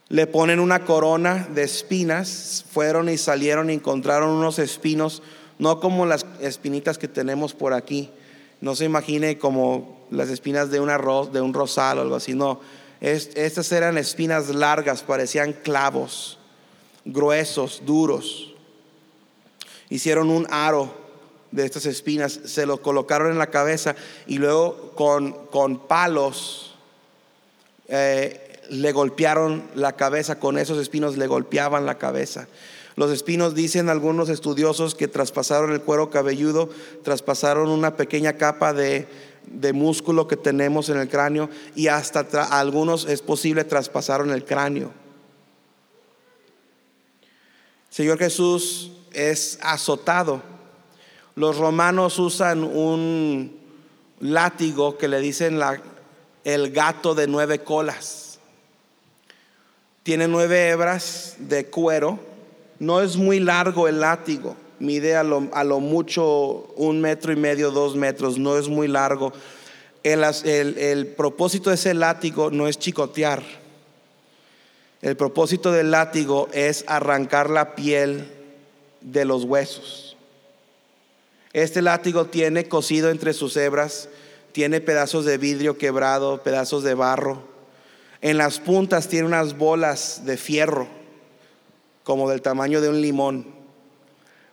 le 0.09 0.27
ponen 0.27 0.59
una 0.59 0.85
corona 0.85 1.47
de 1.55 1.62
espinas, 1.62 2.65
fueron 2.71 3.09
y 3.09 3.19
salieron 3.19 3.71
y 3.71 3.75
encontraron 3.75 4.31
unos 4.31 4.59
espinos, 4.59 5.23
no 5.59 5.81
como 5.81 6.07
las 6.07 6.25
espinitas 6.41 6.99
que 6.99 7.09
tenemos 7.09 7.53
por 7.53 7.73
aquí, 7.73 8.11
no 8.61 8.75
se 8.75 8.85
imagine 8.85 9.38
como 9.38 10.07
las 10.11 10.31
espinas 10.31 10.71
de, 10.71 10.81
una 10.81 10.99
de 10.99 11.41
un 11.41 11.53
rosal 11.53 11.99
o 11.99 12.03
algo 12.03 12.17
así, 12.17 12.35
no, 12.35 12.61
estas 13.00 13.71
eran 13.71 13.99
espinas 13.99 14.49
largas, 14.49 15.03
parecían 15.03 15.53
clavos, 15.53 16.38
gruesos, 17.05 17.83
duros 17.85 18.55
hicieron 19.90 20.30
un 20.30 20.47
aro 20.50 20.92
de 21.50 21.64
estas 21.64 21.87
espinas, 21.87 22.40
se 22.45 22.66
lo 22.66 22.83
colocaron 22.83 23.30
en 23.30 23.38
la 23.38 23.49
cabeza 23.49 23.97
y 24.26 24.38
luego 24.38 24.92
con, 24.95 25.33
con 25.47 25.87
palos 25.87 26.75
eh, 27.88 28.61
le 28.68 28.92
golpearon 28.92 29.64
la 29.75 29.95
cabeza, 29.95 30.38
con 30.38 30.59
esos 30.59 30.78
espinos 30.78 31.16
le 31.16 31.26
golpeaban 31.26 31.87
la 31.87 31.97
cabeza. 31.97 32.49
Los 32.97 33.11
espinos, 33.12 33.54
dicen 33.54 33.88
algunos 33.88 34.28
estudiosos, 34.28 34.95
que 34.95 35.09
traspasaron 35.09 35.73
el 35.73 35.80
cuero 35.80 36.11
cabelludo, 36.11 36.68
traspasaron 37.04 37.68
una 37.71 37.97
pequeña 37.97 38.35
capa 38.35 38.73
de, 38.73 39.07
de 39.47 39.73
músculo 39.73 40.26
que 40.26 40.37
tenemos 40.37 40.88
en 40.88 40.99
el 40.99 41.09
cráneo 41.09 41.49
y 41.75 41.87
hasta 41.87 42.21
algunos 42.45 43.07
es 43.07 43.23
posible 43.23 43.64
traspasaron 43.64 44.33
el 44.33 44.45
cráneo. 44.45 44.90
Señor 47.88 48.18
Jesús 48.18 48.92
es 49.12 49.59
azotado. 49.62 50.43
Los 51.35 51.57
romanos 51.57 52.19
usan 52.19 52.65
un 52.65 53.57
látigo 54.21 54.99
que 54.99 55.09
le 55.09 55.21
dicen 55.21 55.59
la, 55.59 55.81
el 56.45 56.73
gato 56.73 57.15
de 57.15 57.27
nueve 57.27 57.61
colas. 57.61 58.38
Tiene 60.03 60.27
nueve 60.27 60.71
hebras 60.71 61.37
de 61.38 61.67
cuero. 61.67 62.19
No 62.79 63.00
es 63.00 63.17
muy 63.17 63.41
largo 63.41 63.88
el 63.88 64.00
látigo. 64.00 64.57
Mide 64.79 65.17
a 65.17 65.23
lo, 65.23 65.49
a 65.53 65.65
lo 65.65 65.81
mucho 65.81 66.73
un 66.77 67.00
metro 67.00 67.33
y 67.33 67.37
medio, 67.37 67.71
dos 67.71 67.95
metros. 67.97 68.38
No 68.38 68.57
es 68.57 68.69
muy 68.69 68.88
largo. 68.88 69.33
El, 70.03 70.25
el, 70.45 70.79
el 70.79 71.07
propósito 71.09 71.71
de 71.71 71.75
ese 71.75 71.95
látigo 71.95 72.50
no 72.50 72.69
es 72.69 72.79
chicotear. 72.79 73.43
El 75.03 75.17
propósito 75.17 75.71
del 75.71 75.91
látigo 75.91 76.49
es 76.53 76.85
arrancar 76.88 77.50
la 77.50 77.75
piel 77.75 78.33
de 79.00 79.25
los 79.25 79.45
huesos. 79.45 80.17
Este 81.52 81.83
látigo 81.83 82.26
tiene 82.26 82.69
cosido 82.69 83.11
entre 83.11 83.33
sus 83.33 83.57
hebras, 83.57 84.09
tiene 84.52 84.81
pedazos 84.81 85.25
de 85.25 85.38
vidrio 85.38 85.78
quebrado, 85.78 86.43
pedazos 86.43 86.83
de 86.83 86.95
barro. 86.95 87.43
En 88.21 88.38
las 88.38 88.59
puntas 88.59 89.09
tiene 89.09 89.26
unas 89.26 89.57
bolas 89.57 90.25
de 90.25 90.37
fierro, 90.37 90.88
como 92.05 92.28
del 92.28 92.43
tamaño 92.43 92.81
de 92.81 92.88
un 92.88 93.00
limón. 93.00 93.47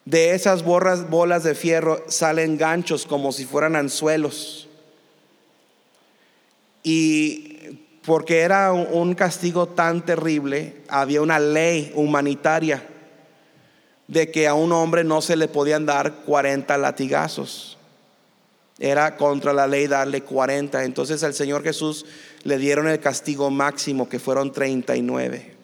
De 0.05 0.35
esas 0.35 0.63
bolas 0.63 1.43
de 1.43 1.55
fierro 1.55 2.03
salen 2.07 2.57
ganchos 2.57 3.05
como 3.05 3.31
si 3.31 3.45
fueran 3.45 3.75
anzuelos. 3.75 4.69
Y 6.83 7.79
porque 8.05 8.41
era 8.41 8.71
un 8.71 9.15
castigo 9.15 9.67
tan 9.67 10.05
terrible, 10.05 10.83
había 10.87 11.23
una 11.23 11.39
ley 11.39 11.91
humanitaria 11.95 12.83
de 14.07 14.31
que 14.31 14.47
a 14.47 14.53
un 14.53 14.71
hombre 14.71 15.03
no 15.03 15.21
se 15.21 15.35
le 15.35 15.47
podían 15.47 15.85
dar 15.85 16.13
40 16.25 16.77
latigazos. 16.77 17.77
Era 18.77 19.15
contra 19.17 19.53
la 19.53 19.67
ley 19.67 19.87
darle 19.87 20.21
40. 20.21 20.83
Entonces 20.83 21.23
al 21.23 21.33
Señor 21.33 21.63
Jesús 21.63 22.05
le 22.43 22.57
dieron 22.57 22.87
el 22.87 22.99
castigo 22.99 23.49
máximo, 23.49 24.09
que 24.09 24.19
fueron 24.19 24.51
39. 24.51 25.55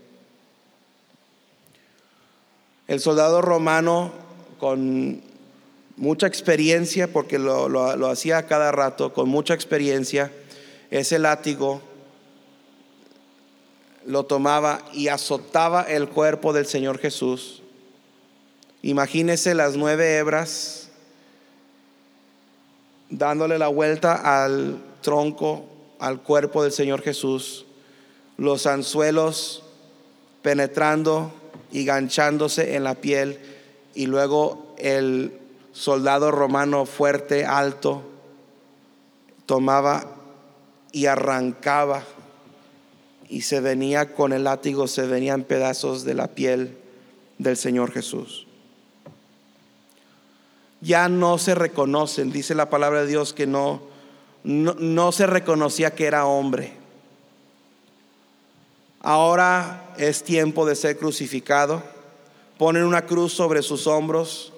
El 2.87 2.99
soldado 2.99 3.41
romano 3.41 4.11
con 4.59 5.21
mucha 5.97 6.27
experiencia, 6.27 7.11
porque 7.11 7.37
lo, 7.37 7.69
lo 7.69 8.07
hacía 8.09 8.47
cada 8.47 8.71
rato, 8.71 9.13
con 9.13 9.29
mucha 9.29 9.53
experiencia, 9.53 10.31
ese 10.89 11.19
látigo 11.19 11.81
lo 14.05 14.25
tomaba 14.25 14.81
y 14.93 15.09
azotaba 15.09 15.83
el 15.83 16.09
cuerpo 16.09 16.53
del 16.53 16.65
Señor 16.65 16.97
Jesús. 16.97 17.61
Imagínese 18.83 19.53
las 19.53 19.75
nueve 19.75 20.17
hebras 20.17 20.89
dándole 23.11 23.59
la 23.59 23.67
vuelta 23.67 24.43
al 24.43 24.77
tronco, 25.01 25.65
al 25.99 26.21
cuerpo 26.21 26.63
del 26.63 26.71
Señor 26.71 27.01
Jesús, 27.01 27.65
los 28.37 28.65
anzuelos 28.65 29.63
penetrando 30.41 31.31
y 31.71 31.85
ganchándose 31.85 32.75
en 32.75 32.83
la 32.83 32.95
piel 32.95 33.39
y 33.93 34.07
luego 34.07 34.75
el 34.79 35.37
soldado 35.73 36.31
romano 36.31 36.85
fuerte, 36.85 37.45
alto, 37.45 38.01
tomaba 39.45 40.05
y 40.91 41.05
arrancaba 41.05 42.03
y 43.29 43.41
se 43.41 43.59
venía 43.59 44.13
con 44.13 44.33
el 44.33 44.45
látigo, 44.45 44.87
se 44.87 45.05
venían 45.05 45.43
pedazos 45.43 46.03
de 46.03 46.15
la 46.15 46.27
piel 46.29 46.77
del 47.37 47.57
Señor 47.57 47.91
Jesús. 47.91 48.47
Ya 50.81 51.07
no 51.07 51.37
se 51.37 51.55
reconocen, 51.55 52.31
dice 52.31 52.55
la 52.55 52.69
palabra 52.69 53.01
de 53.01 53.07
Dios 53.07 53.33
que 53.33 53.47
no, 53.47 53.81
no, 54.43 54.73
no 54.73 55.11
se 55.11 55.27
reconocía 55.27 55.95
que 55.95 56.05
era 56.05 56.25
hombre. 56.25 56.81
Ahora 59.03 59.93
es 59.97 60.23
tiempo 60.23 60.65
de 60.65 60.75
ser 60.75 60.97
crucificado. 60.97 61.81
Ponen 62.57 62.83
una 62.83 63.07
cruz 63.07 63.33
sobre 63.33 63.63
sus 63.63 63.87
hombros. 63.87 64.53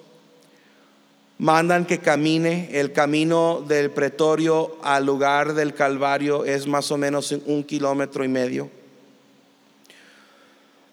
Mandan 1.38 1.86
que 1.86 1.98
camine. 1.98 2.68
El 2.72 2.92
camino 2.92 3.64
del 3.66 3.90
pretorio 3.90 4.76
al 4.82 5.06
lugar 5.06 5.54
del 5.54 5.72
Calvario 5.72 6.44
es 6.44 6.66
más 6.66 6.90
o 6.90 6.98
menos 6.98 7.32
un 7.46 7.64
kilómetro 7.64 8.22
y 8.22 8.28
medio. 8.28 8.68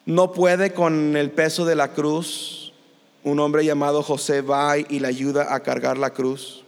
No 0.05 0.31
puede 0.31 0.73
con 0.73 1.17
el 1.17 1.31
peso 1.31 1.65
de 1.65 1.75
la 1.75 1.93
cruz. 1.93 2.60
Un 3.23 3.39
hombre 3.39 3.63
llamado 3.63 4.01
José 4.01 4.41
va 4.41 4.77
y 4.77 4.99
le 4.99 5.07
ayuda 5.07 5.53
a 5.53 5.59
cargar 5.59 5.97
la 5.97 6.09
cruz. 6.09 6.63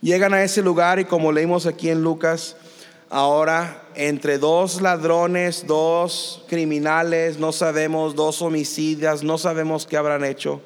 Llegan 0.00 0.34
a 0.34 0.42
ese 0.42 0.62
lugar 0.62 1.00
y 1.00 1.06
como 1.06 1.32
leímos 1.32 1.66
aquí 1.66 1.88
en 1.88 2.02
Lucas, 2.02 2.56
ahora 3.10 3.82
entre 3.94 4.38
dos 4.38 4.80
ladrones, 4.80 5.66
dos 5.66 6.44
criminales, 6.46 7.38
no 7.38 7.52
sabemos, 7.52 8.14
dos 8.14 8.42
homicidas, 8.42 9.22
no 9.22 9.38
sabemos 9.38 9.86
qué 9.86 9.96
habrán 9.96 10.24
hecho. 10.24 10.60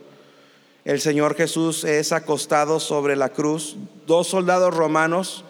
El 0.84 1.00
Señor 1.00 1.36
Jesús 1.36 1.84
es 1.84 2.10
acostado 2.10 2.80
sobre 2.80 3.14
la 3.14 3.28
cruz. 3.28 3.76
Dos 4.06 4.26
soldados 4.26 4.74
romanos, 4.74 5.44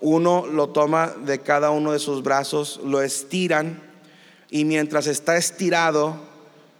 uno 0.00 0.46
lo 0.46 0.70
toma 0.70 1.08
de 1.08 1.40
cada 1.40 1.70
uno 1.70 1.92
de 1.92 1.98
sus 1.98 2.22
brazos, 2.22 2.80
lo 2.82 3.02
estiran 3.02 3.82
y 4.50 4.64
mientras 4.64 5.06
está 5.06 5.36
estirado 5.36 6.27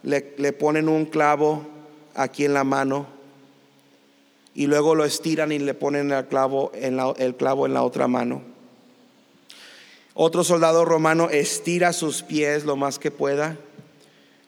le, 0.03 0.53
ponen 0.53 0.89
un 0.89 1.05
clavo 1.05 1.65
aquí 2.15 2.45
en 2.45 2.53
la 2.53 2.63
mano 2.63 3.07
y 4.53 4.67
luego 4.67 4.95
lo 4.95 5.05
estiran 5.05 5.51
y 5.51 5.59
le 5.59 5.73
ponen 5.73 6.11
el 6.11 6.27
clavo 6.27 6.71
en 6.73 6.99
el 7.17 7.35
clavo 7.35 7.65
en 7.65 7.73
la 7.73 7.83
otra 7.83 8.07
mano. 8.07 8.41
Otro 10.13 10.43
soldado 10.43 10.83
romano 10.85 11.29
estira 11.29 11.93
sus 11.93 12.23
pies 12.23 12.65
lo 12.65 12.75
más 12.75 12.99
que 12.99 13.11
pueda 13.11 13.57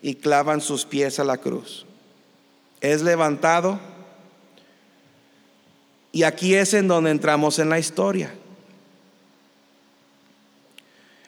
y 0.02 0.16
clavan 0.16 0.60
sus 0.60 0.86
pies 0.86 1.20
a 1.20 1.24
la 1.24 1.38
cruz. 1.38 1.86
Es 2.82 3.04
levantado 3.04 3.80
y 6.12 6.24
aquí 6.24 6.56
es 6.56 6.74
en 6.74 6.88
donde 6.88 7.12
entramos 7.12 7.60
en 7.60 7.70
la 7.70 7.80
historia. 7.80 8.34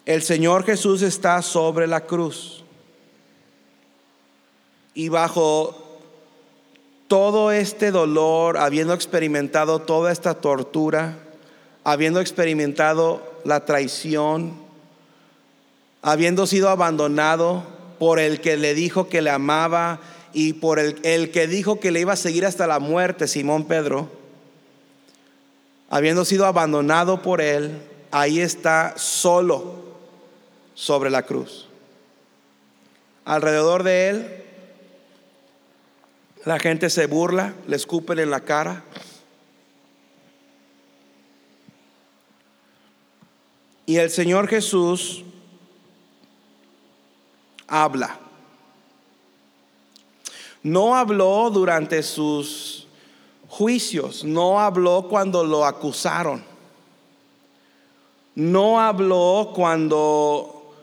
El 0.06 0.22
Señor 0.22 0.66
Jesús 0.66 1.02
está 1.02 1.42
sobre 1.42 1.88
la 1.88 2.02
cruz 2.02 2.63
y 4.94 5.10
bajo 5.10 5.76
todo 7.08 7.52
este 7.52 7.92
dolor, 7.92 8.58
habiendo 8.58 8.94
experimentado 8.94 9.80
toda 9.80 10.12
esta 10.12 10.36
tortura, 10.36 11.18
habiendo 11.84 12.20
experimentado 12.20 13.22
la 13.44 13.66
traición, 13.66 14.54
habiendo 16.02 16.48
sido 16.48 16.70
abandonado 16.70 17.64
por 18.00 18.20
el 18.20 18.42
que 18.42 18.58
le 18.58 18.74
dijo 18.74 19.10
que 19.10 19.22
le 19.22 19.30
amaba 19.30 20.00
y 20.34 20.54
por 20.54 20.80
el, 20.80 21.00
el, 21.04 21.32
que 21.32 21.48
dijo 21.48 21.80
que 21.80 21.92
le 21.92 22.00
iba 22.00 22.14
a 22.14 22.18
seguir 22.18 22.46
hasta 22.46 22.68
la 22.68 22.80
muerte, 22.80 23.28
Simón 23.28 23.66
Pedro, 23.66 24.10
habiendo 25.90 26.26
sido 26.26 26.46
abandonado 26.46 27.22
por 27.22 27.42
él, 27.42 27.80
ahí 28.12 28.40
está 28.40 28.96
solo 28.98 29.76
sobre 30.74 31.10
la 31.10 31.24
cruz. 31.24 31.68
Alrededor 33.26 33.84
de 33.84 34.10
él, 34.10 34.44
la 36.46 36.60
gente 36.60 36.90
se 36.90 37.08
burla, 37.08 37.54
le 37.68 37.76
escupen 37.76 38.20
en 38.20 38.30
la 38.30 38.42
cara. 38.42 38.84
Y 43.86 43.98
el 43.98 44.10
Señor 44.10 44.48
Jesús 44.48 45.24
habla. 47.68 48.20
No 50.62 50.96
habló 50.96 51.50
durante 51.50 52.02
sus 52.04 52.88
juicios, 53.48 54.24
no 54.24 54.60
habló 54.60 55.08
cuando 55.10 55.44
lo 55.44 55.66
acusaron, 55.66 56.44
no 58.36 58.80
habló 58.80 59.52
cuando 59.54 60.74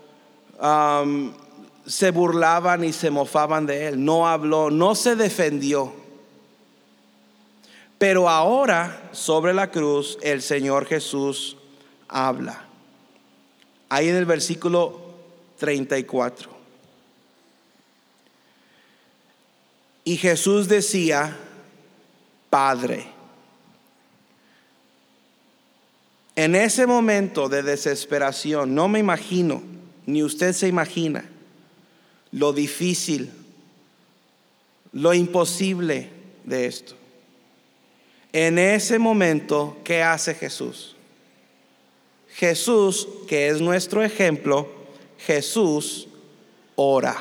se 1.87 2.11
burlaban 2.11 2.85
y 2.85 2.93
se 2.93 3.11
mofaban 3.11 3.67
de 3.67 3.89
él, 3.89 4.05
no 4.05 4.29
habló, 4.29 4.71
no 4.71 4.95
se 4.95 5.17
defendió. 5.17 5.93
Pero 7.99 8.29
ahora 8.29 9.11
sobre 9.13 9.53
la 9.53 9.71
cruz 9.71 10.19
el 10.23 10.43
Señor 10.43 10.87
Jesús 10.87 11.57
habla 12.09 12.71
ahí 13.91 14.09
en 14.09 14.17
el 14.17 14.25
versículo 14.25 14.99
34. 15.59 16.49
Y 20.05 20.17
Jesús 20.17 20.67
decía, 20.67 21.37
Padre. 22.49 23.07
En 26.37 26.55
ese 26.55 26.87
momento 26.87 27.51
de 27.51 27.63
desesperación, 27.63 28.75
no 28.75 28.89
me 28.89 28.99
imagino, 28.99 29.63
ni 30.07 30.23
usted 30.23 30.55
se 30.55 30.69
imagina, 30.69 31.29
lo 32.33 32.53
difícil, 32.53 33.31
lo 34.93 35.15
imposible 35.15 36.11
de 36.45 36.67
esto. 36.67 36.95
En 38.33 38.59
ese 38.59 38.99
momento, 38.99 39.79
¿qué 39.83 40.03
hace 40.03 40.35
Jesús? 40.35 40.97
Jesús, 42.35 43.09
que 43.27 43.49
es 43.49 43.61
nuestro 43.61 44.05
ejemplo, 44.05 44.69
Jesús 45.19 46.09
ora. 46.77 47.17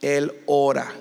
Él 0.00 0.32
ora. 0.46 0.92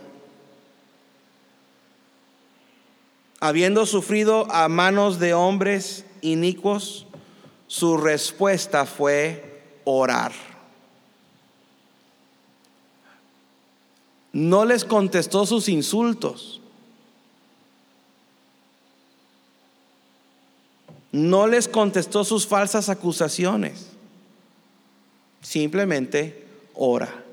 Habiendo 3.39 3.87
sufrido 3.87 4.45
a 4.51 4.67
manos 4.67 5.19
de 5.19 5.33
hombres 5.33 6.05
inicuos, 6.21 7.07
su 7.65 7.97
respuesta 7.97 8.85
fue 8.85 9.63
orar. 9.83 10.50
No 14.33 14.65
les 14.65 14.85
contestó 14.85 15.45
sus 15.45 15.67
insultos. 15.69 16.61
no 21.11 21.45
les 21.47 21.67
contestó 21.67 22.23
sus 22.23 22.47
falsas 22.47 22.89
acusaciones. 22.89 23.87
Simplemente 25.41 26.45
ora. 26.73 27.23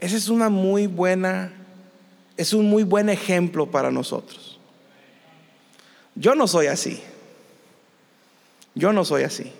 Esa 0.00 0.16
es 0.16 0.28
una 0.28 0.48
muy 0.48 0.86
buena, 0.86 1.52
es 2.36 2.52
un 2.52 2.68
muy 2.68 2.82
buen 2.82 3.08
ejemplo 3.08 3.70
para 3.70 3.90
nosotros. 3.90 4.58
Yo 6.14 6.34
no 6.34 6.48
soy 6.48 6.66
así. 6.66 7.00
Yo 8.74 8.92
no 8.92 9.04
soy 9.04 9.22
así. 9.22 9.52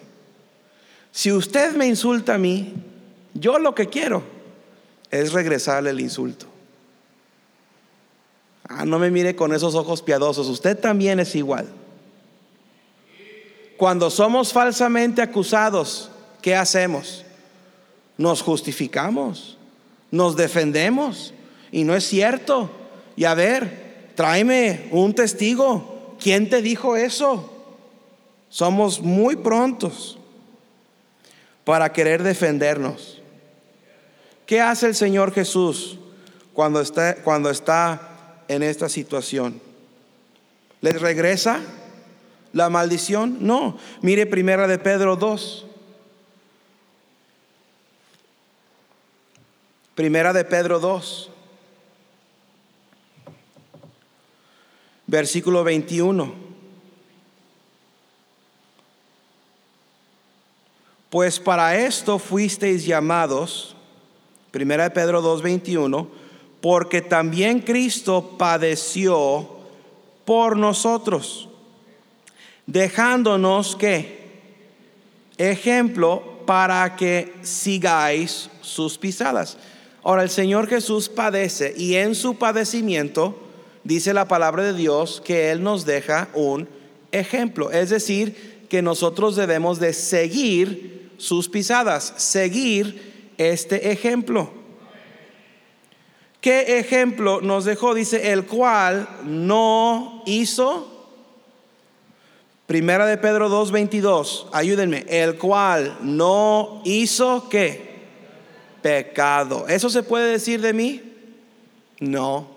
Si 1.12 1.32
usted 1.32 1.74
me 1.76 1.86
insulta 1.86 2.34
a 2.34 2.38
mí, 2.38 2.74
yo 3.34 3.58
lo 3.58 3.74
que 3.74 3.88
quiero 3.88 4.22
es 5.10 5.32
regresarle 5.32 5.90
el 5.90 6.00
insulto. 6.00 6.46
Ah, 8.68 8.84
no 8.84 8.98
me 8.98 9.10
mire 9.10 9.34
con 9.34 9.54
esos 9.54 9.74
ojos 9.74 10.02
piadosos, 10.02 10.48
usted 10.48 10.78
también 10.78 11.20
es 11.20 11.34
igual. 11.34 11.66
Cuando 13.76 14.10
somos 14.10 14.52
falsamente 14.52 15.22
acusados, 15.22 16.10
¿qué 16.42 16.54
hacemos? 16.54 17.24
nos 18.18 18.42
justificamos, 18.42 19.56
nos 20.10 20.36
defendemos. 20.36 21.32
Y 21.70 21.84
no 21.84 21.94
es 21.94 22.04
cierto. 22.04 22.70
Y 23.16 23.24
a 23.24 23.34
ver, 23.34 24.10
tráeme 24.14 24.88
un 24.90 25.14
testigo. 25.14 26.16
¿Quién 26.20 26.50
te 26.50 26.60
dijo 26.60 26.96
eso? 26.96 27.50
Somos 28.50 29.00
muy 29.00 29.36
prontos 29.36 30.18
para 31.64 31.92
querer 31.92 32.22
defendernos. 32.22 33.17
¿Qué 34.48 34.62
hace 34.62 34.86
el 34.86 34.94
Señor 34.94 35.34
Jesús 35.34 35.98
cuando 36.54 36.80
está, 36.80 37.16
cuando 37.16 37.50
está 37.50 38.40
en 38.48 38.62
esta 38.62 38.88
situación? 38.88 39.60
¿Les 40.80 40.98
regresa 40.98 41.60
la 42.54 42.70
maldición? 42.70 43.36
No. 43.42 43.76
Mire 44.00 44.24
primera 44.24 44.66
de 44.66 44.78
Pedro 44.78 45.16
2. 45.16 45.66
Primera 49.94 50.32
de 50.32 50.46
Pedro 50.46 50.80
2. 50.80 51.30
Versículo 55.08 55.62
21. 55.62 56.34
Pues 61.10 61.38
para 61.38 61.76
esto 61.76 62.18
fuisteis 62.18 62.86
llamados, 62.86 63.74
Primera 64.50 64.84
de 64.84 64.90
Pedro 64.90 65.20
2:21, 65.22 66.08
porque 66.60 67.02
también 67.02 67.60
Cristo 67.60 68.36
padeció 68.38 69.48
por 70.24 70.56
nosotros, 70.56 71.48
dejándonos 72.66 73.76
que 73.76 74.18
ejemplo 75.36 76.38
para 76.46 76.96
que 76.96 77.32
sigáis 77.42 78.50
sus 78.60 78.98
pisadas. 78.98 79.56
Ahora 80.02 80.22
el 80.22 80.30
Señor 80.30 80.68
Jesús 80.68 81.08
padece 81.08 81.74
y 81.76 81.94
en 81.94 82.14
su 82.14 82.36
padecimiento 82.36 83.38
dice 83.84 84.14
la 84.14 84.28
palabra 84.28 84.64
de 84.64 84.72
Dios 84.72 85.22
que 85.24 85.50
Él 85.50 85.62
nos 85.62 85.84
deja 85.84 86.28
un 86.34 86.68
ejemplo. 87.12 87.70
Es 87.70 87.90
decir, 87.90 88.58
que 88.68 88.82
nosotros 88.82 89.36
debemos 89.36 89.80
de 89.80 89.92
seguir 89.92 91.10
sus 91.16 91.48
pisadas, 91.48 92.12
seguir 92.16 93.17
este 93.38 93.90
ejemplo. 93.90 94.50
¿Qué 96.40 96.78
ejemplo 96.78 97.40
nos 97.40 97.64
dejó? 97.64 97.94
Dice, 97.94 98.32
el 98.32 98.44
cual 98.44 99.08
no 99.24 100.22
hizo. 100.26 100.94
Primera 102.66 103.06
de 103.06 103.16
Pedro 103.16 103.48
2.22, 103.48 104.48
ayúdenme, 104.52 105.06
el 105.08 105.38
cual 105.38 105.96
no 106.02 106.82
hizo 106.84 107.48
qué? 107.48 107.88
pecado. 108.82 109.66
¿Eso 109.68 109.90
se 109.90 110.02
puede 110.02 110.32
decir 110.32 110.60
de 110.60 110.72
mí? 110.72 111.02
No. 112.00 112.48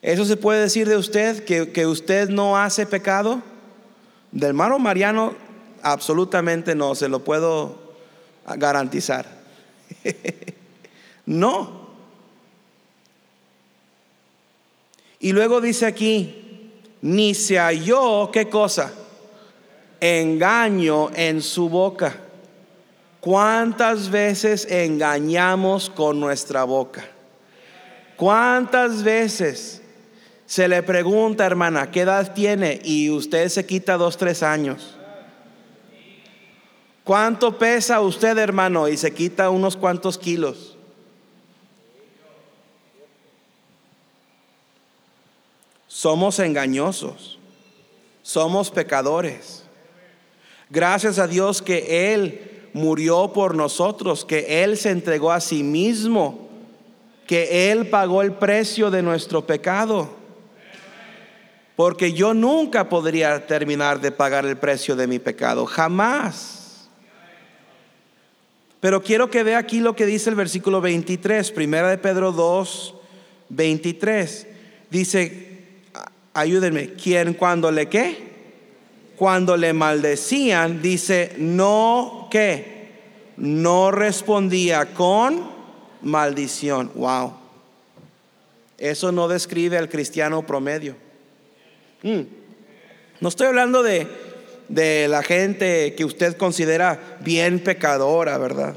¿Eso 0.00 0.24
se 0.24 0.36
puede 0.36 0.62
decir 0.62 0.88
de 0.88 0.96
usted 0.96 1.44
que, 1.44 1.86
usted 1.86 2.28
no 2.28 2.56
hace 2.56 2.86
pecado? 2.86 3.42
Del 4.30 4.50
hermano 4.50 4.78
Mariano, 4.78 5.34
absolutamente 5.82 6.74
no, 6.74 6.94
se 6.94 7.08
lo 7.08 7.22
puedo 7.22 7.81
garantizar. 8.56 9.26
no. 11.26 11.82
Y 15.20 15.32
luego 15.32 15.60
dice 15.60 15.86
aquí, 15.86 16.70
ni 17.00 17.34
se 17.34 17.58
halló, 17.58 18.30
¿qué 18.32 18.48
cosa? 18.48 18.92
Engaño 20.00 21.10
en 21.14 21.42
su 21.42 21.68
boca. 21.68 22.16
¿Cuántas 23.20 24.10
veces 24.10 24.66
engañamos 24.68 25.90
con 25.90 26.18
nuestra 26.18 26.64
boca? 26.64 27.04
¿Cuántas 28.16 29.04
veces 29.04 29.80
se 30.44 30.66
le 30.66 30.82
pregunta, 30.82 31.46
hermana, 31.46 31.90
qué 31.92 32.00
edad 32.00 32.34
tiene? 32.34 32.80
Y 32.82 33.10
usted 33.10 33.48
se 33.48 33.64
quita 33.64 33.96
dos, 33.96 34.16
tres 34.16 34.42
años. 34.42 34.98
¿Cuánto 37.04 37.58
pesa 37.58 38.00
usted, 38.00 38.38
hermano? 38.38 38.88
Y 38.88 38.96
se 38.96 39.12
quita 39.12 39.50
unos 39.50 39.76
cuantos 39.76 40.18
kilos. 40.18 40.76
Somos 45.88 46.38
engañosos. 46.38 47.38
Somos 48.22 48.70
pecadores. 48.70 49.64
Gracias 50.70 51.18
a 51.18 51.26
Dios 51.26 51.60
que 51.60 52.14
Él 52.14 52.68
murió 52.72 53.32
por 53.32 53.54
nosotros, 53.54 54.24
que 54.24 54.62
Él 54.62 54.78
se 54.78 54.90
entregó 54.90 55.32
a 55.32 55.40
sí 55.40 55.62
mismo, 55.62 56.48
que 57.26 57.70
Él 57.70 57.88
pagó 57.88 58.22
el 58.22 58.32
precio 58.32 58.90
de 58.90 59.02
nuestro 59.02 59.44
pecado. 59.44 60.08
Porque 61.74 62.12
yo 62.12 62.32
nunca 62.32 62.88
podría 62.88 63.46
terminar 63.46 64.00
de 64.00 64.12
pagar 64.12 64.46
el 64.46 64.56
precio 64.56 64.94
de 64.94 65.06
mi 65.08 65.18
pecado, 65.18 65.66
jamás. 65.66 66.61
Pero 68.82 69.02
quiero 69.02 69.30
que 69.30 69.42
vea 69.42 69.56
aquí 69.56 69.80
lo 69.80 69.96
que 69.96 70.04
dice 70.04 70.28
el 70.28 70.36
versículo 70.36 70.82
23, 70.82 71.50
primera 71.52 71.88
de 71.88 71.96
Pedro 71.96 72.32
2, 72.32 72.94
23. 73.48 74.46
Dice, 74.90 75.46
ayúdenme, 76.34 76.90
¿quién 76.92 77.32
cuando 77.32 77.70
le 77.70 77.88
qué? 77.88 78.32
cuando 79.22 79.56
le 79.56 79.72
maldecían, 79.72 80.82
dice, 80.82 81.34
no 81.38 82.26
que, 82.28 82.90
no 83.36 83.92
respondía 83.92 84.94
con 84.94 85.48
maldición. 86.02 86.90
Wow. 86.96 87.32
Eso 88.78 89.12
no 89.12 89.28
describe 89.28 89.78
al 89.78 89.88
cristiano 89.88 90.44
promedio. 90.44 90.96
Mm. 92.02 92.22
No 93.20 93.28
estoy 93.28 93.46
hablando 93.46 93.84
de, 93.84 94.08
de 94.72 95.06
la 95.06 95.22
gente 95.22 95.94
que 95.94 96.06
usted 96.06 96.34
considera 96.38 97.18
bien 97.20 97.60
pecadora, 97.60 98.38
¿verdad? 98.38 98.74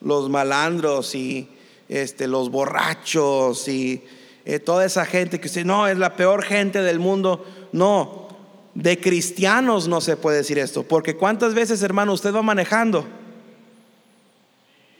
Los 0.00 0.28
malandros 0.28 1.14
y 1.14 1.48
este, 1.88 2.26
los 2.26 2.50
borrachos 2.50 3.68
y 3.68 4.02
eh, 4.44 4.58
toda 4.58 4.84
esa 4.84 5.06
gente 5.06 5.38
que 5.38 5.46
usted 5.46 5.64
no 5.64 5.86
es 5.86 5.96
la 5.96 6.16
peor 6.16 6.42
gente 6.42 6.82
del 6.82 6.98
mundo. 6.98 7.46
No, 7.70 8.26
de 8.74 8.98
cristianos 8.98 9.86
no 9.86 10.00
se 10.00 10.16
puede 10.16 10.38
decir 10.38 10.58
esto, 10.58 10.82
porque 10.82 11.16
cuántas 11.16 11.54
veces, 11.54 11.82
hermano, 11.82 12.12
usted 12.14 12.34
va 12.34 12.42
manejando 12.42 13.06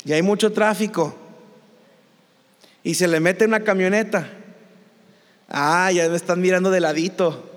y 0.05 0.13
hay 0.13 0.23
mucho 0.23 0.53
tráfico 0.53 1.17
y 2.85 2.95
se 2.95 3.09
le 3.09 3.19
mete 3.19 3.45
una 3.45 3.65
camioneta. 3.65 4.31
Ah, 5.49 5.91
ya 5.91 6.09
me 6.09 6.17
están 6.17 6.41
mirando 6.41 6.71
de 6.71 6.79
ladito. 6.79 7.49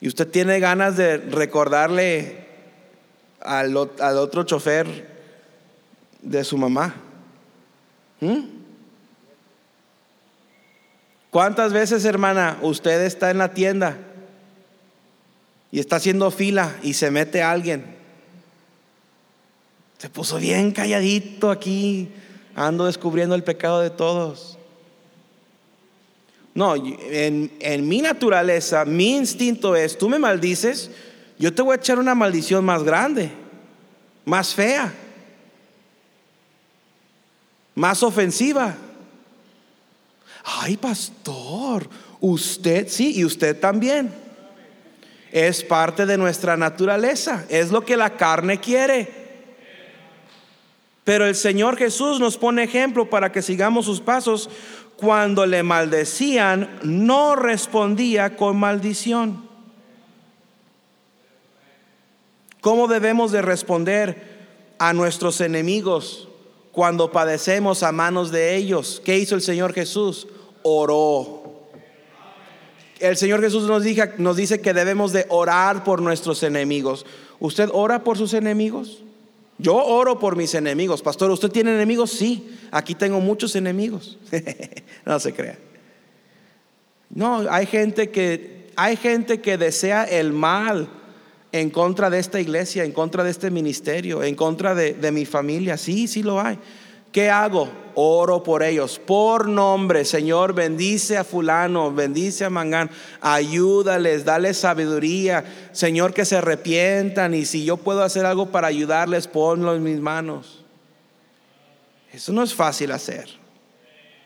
Y 0.00 0.08
usted 0.08 0.28
tiene 0.28 0.60
ganas 0.60 0.96
de 0.96 1.16
recordarle 1.16 2.46
al, 3.40 3.76
otro 3.76 4.44
chofer 4.44 5.08
de 6.20 6.44
su 6.44 6.58
mamá. 6.58 6.94
¿Mm? 8.20 8.56
¿Cuántas 11.30 11.72
veces, 11.72 12.04
hermana, 12.04 12.58
usted 12.62 13.02
está 13.02 13.30
en 13.30 13.38
la 13.38 13.52
tienda 13.52 13.98
y 15.70 15.80
está 15.80 15.96
haciendo 15.96 16.30
fila 16.30 16.74
y 16.82 16.94
se 16.94 17.10
mete 17.10 17.42
alguien? 17.42 17.96
Se 19.98 20.10
puso 20.10 20.38
bien 20.38 20.72
calladito 20.72 21.50
aquí, 21.50 22.10
ando 22.54 22.86
descubriendo 22.86 23.34
el 23.34 23.44
pecado 23.44 23.80
de 23.80 23.90
todos. 23.90 24.55
No, 26.56 26.74
en, 26.74 27.86
mi 27.86 28.00
naturaleza, 28.00 28.86
mi 28.86 29.14
instinto 29.14 29.76
es, 29.76 29.98
tú 29.98 30.08
me 30.08 30.18
maldices, 30.18 30.90
yo 31.38 31.52
te 31.52 31.60
voy 31.60 31.74
a 31.74 31.76
echar 31.76 31.98
una 31.98 32.14
maldición 32.14 32.64
más 32.64 32.82
grande, 32.82 33.30
más 34.24 34.54
fea, 34.54 34.90
más 37.74 38.02
ofensiva. 38.02 38.74
Ay, 40.44 40.78
pastor, 40.78 41.90
usted 42.20 42.88
sí 42.88 43.12
y 43.16 43.26
usted 43.26 43.60
también. 43.60 44.10
Es 45.30 45.62
parte 45.62 46.06
de 46.06 46.16
nuestra 46.16 46.56
naturaleza, 46.56 47.44
es 47.50 47.70
lo 47.70 47.84
que 47.84 47.98
la 47.98 48.16
carne 48.16 48.60
quiere. 48.60 49.26
Pero 51.06 51.24
el 51.24 51.36
Señor 51.36 51.76
Jesús 51.76 52.18
nos 52.18 52.36
pone 52.36 52.64
ejemplo 52.64 53.08
para 53.08 53.30
que 53.30 53.40
sigamos 53.40 53.84
sus 53.84 54.00
pasos. 54.00 54.50
Cuando 54.96 55.46
le 55.46 55.62
maldecían, 55.62 56.78
no 56.82 57.36
respondía 57.36 58.36
con 58.36 58.58
maldición. 58.58 59.46
¿Cómo 62.60 62.88
debemos 62.88 63.30
de 63.30 63.42
responder 63.42 64.36
a 64.78 64.92
nuestros 64.92 65.40
enemigos 65.40 66.28
cuando 66.72 67.12
padecemos 67.12 67.82
a 67.82 67.92
manos 67.92 68.30
de 68.30 68.56
ellos? 68.56 69.00
¿Qué 69.04 69.18
hizo 69.18 69.34
el 69.34 69.42
Señor 69.42 69.72
Jesús? 69.72 70.26
oró. 70.68 71.42
El 72.98 73.16
Señor 73.16 73.40
Jesús 73.40 73.64
nos, 73.64 73.84
nos 74.18 74.36
dice 74.36 74.60
que 74.60 74.74
debemos 74.74 75.12
de 75.12 75.26
orar 75.28 75.84
por 75.84 76.02
nuestros 76.02 76.42
enemigos. 76.42 77.06
¿Usted 77.38 77.68
ora 77.72 78.02
por 78.02 78.18
sus 78.18 78.34
enemigos? 78.34 79.04
Yo 79.58 79.74
oro 79.74 80.18
por 80.18 80.36
mis 80.36 80.54
enemigos. 80.54 81.02
Pastor, 81.02 81.30
¿usted 81.30 81.50
tiene 81.50 81.74
enemigos? 81.74 82.10
Sí, 82.10 82.56
aquí 82.70 82.94
tengo 82.94 83.20
muchos 83.20 83.56
enemigos. 83.56 84.18
no 85.06 85.18
se 85.18 85.32
crea. 85.32 85.58
No, 87.10 87.46
hay 87.50 87.66
gente 87.66 88.10
que 88.10 88.66
hay 88.76 88.96
gente 88.96 89.40
que 89.40 89.56
desea 89.56 90.04
el 90.04 90.32
mal 90.34 90.88
en 91.52 91.70
contra 91.70 92.10
de 92.10 92.18
esta 92.18 92.40
iglesia, 92.40 92.84
en 92.84 92.92
contra 92.92 93.24
de 93.24 93.30
este 93.30 93.50
ministerio, 93.50 94.22
en 94.22 94.34
contra 94.34 94.74
de, 94.74 94.92
de 94.92 95.12
mi 95.12 95.24
familia. 95.24 95.78
Sí, 95.78 96.08
sí 96.08 96.22
lo 96.22 96.40
hay. 96.40 96.58
¿Qué 97.16 97.30
hago? 97.30 97.70
Oro 97.94 98.42
por 98.42 98.62
ellos, 98.62 98.98
por 98.98 99.48
nombre. 99.48 100.04
Señor, 100.04 100.52
bendice 100.52 101.16
a 101.16 101.24
fulano, 101.24 101.90
bendice 101.90 102.44
a 102.44 102.50
Mangán, 102.50 102.90
ayúdales, 103.22 104.26
dale 104.26 104.52
sabiduría. 104.52 105.70
Señor, 105.72 106.12
que 106.12 106.26
se 106.26 106.36
arrepientan 106.36 107.32
y 107.32 107.46
si 107.46 107.64
yo 107.64 107.78
puedo 107.78 108.02
hacer 108.02 108.26
algo 108.26 108.50
para 108.50 108.66
ayudarles, 108.66 109.28
ponlo 109.28 109.74
en 109.74 109.82
mis 109.82 109.98
manos. 109.98 110.62
Eso 112.12 112.34
no 112.34 112.42
es 112.42 112.52
fácil 112.52 112.92
hacer. 112.92 113.30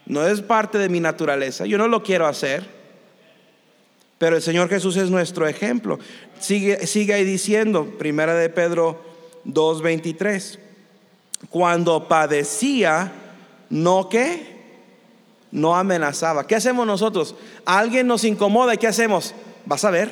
No 0.04 0.26
es 0.26 0.40
parte 0.40 0.76
de 0.76 0.88
mi 0.88 0.98
naturaleza. 0.98 1.66
Yo 1.66 1.78
no 1.78 1.86
lo 1.86 2.02
quiero 2.02 2.26
hacer. 2.26 2.64
Pero 4.18 4.34
el 4.34 4.42
Señor 4.42 4.68
Jesús 4.68 4.96
es 4.96 5.10
nuestro 5.10 5.46
ejemplo. 5.46 6.00
Sigue, 6.40 6.88
sigue 6.88 7.14
ahí 7.14 7.24
diciendo, 7.24 7.94
primera 8.00 8.34
de 8.34 8.48
Pedro 8.48 9.00
2.23 9.46 10.69
cuando 11.48 12.06
padecía, 12.06 13.10
no 13.70 14.08
que, 14.08 14.60
no 15.50 15.74
amenazaba. 15.74 16.46
¿Qué 16.46 16.54
hacemos 16.54 16.86
nosotros? 16.86 17.34
Alguien 17.64 18.06
nos 18.06 18.24
incomoda 18.24 18.74
y 18.74 18.78
¿qué 18.78 18.86
hacemos? 18.86 19.34
Vas 19.64 19.84
a 19.84 19.90
ver, 19.90 20.10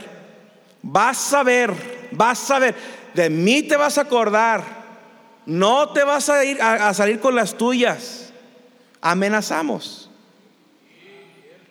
vas 0.82 1.32
a 1.32 1.42
ver, 1.42 2.08
vas 2.12 2.50
a 2.50 2.58
ver. 2.58 2.74
De 3.14 3.28
mí 3.28 3.62
te 3.62 3.76
vas 3.76 3.98
a 3.98 4.02
acordar. 4.02 4.78
No 5.44 5.90
te 5.90 6.04
vas 6.04 6.28
a 6.28 6.44
ir 6.44 6.60
a, 6.60 6.88
a 6.88 6.94
salir 6.94 7.20
con 7.20 7.34
las 7.34 7.56
tuyas. 7.56 8.32
Amenazamos. 9.00 10.10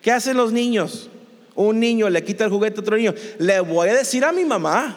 ¿Qué 0.02 0.12
hacen 0.12 0.36
los 0.36 0.52
niños? 0.52 1.10
Un 1.54 1.80
niño 1.80 2.08
le 2.08 2.24
quita 2.24 2.44
el 2.44 2.50
juguete 2.50 2.78
a 2.78 2.82
otro 2.82 2.96
niño. 2.96 3.14
Le 3.38 3.60
voy 3.60 3.88
a 3.88 3.94
decir 3.94 4.24
a 4.24 4.32
mi 4.32 4.44
mamá. 4.44 4.96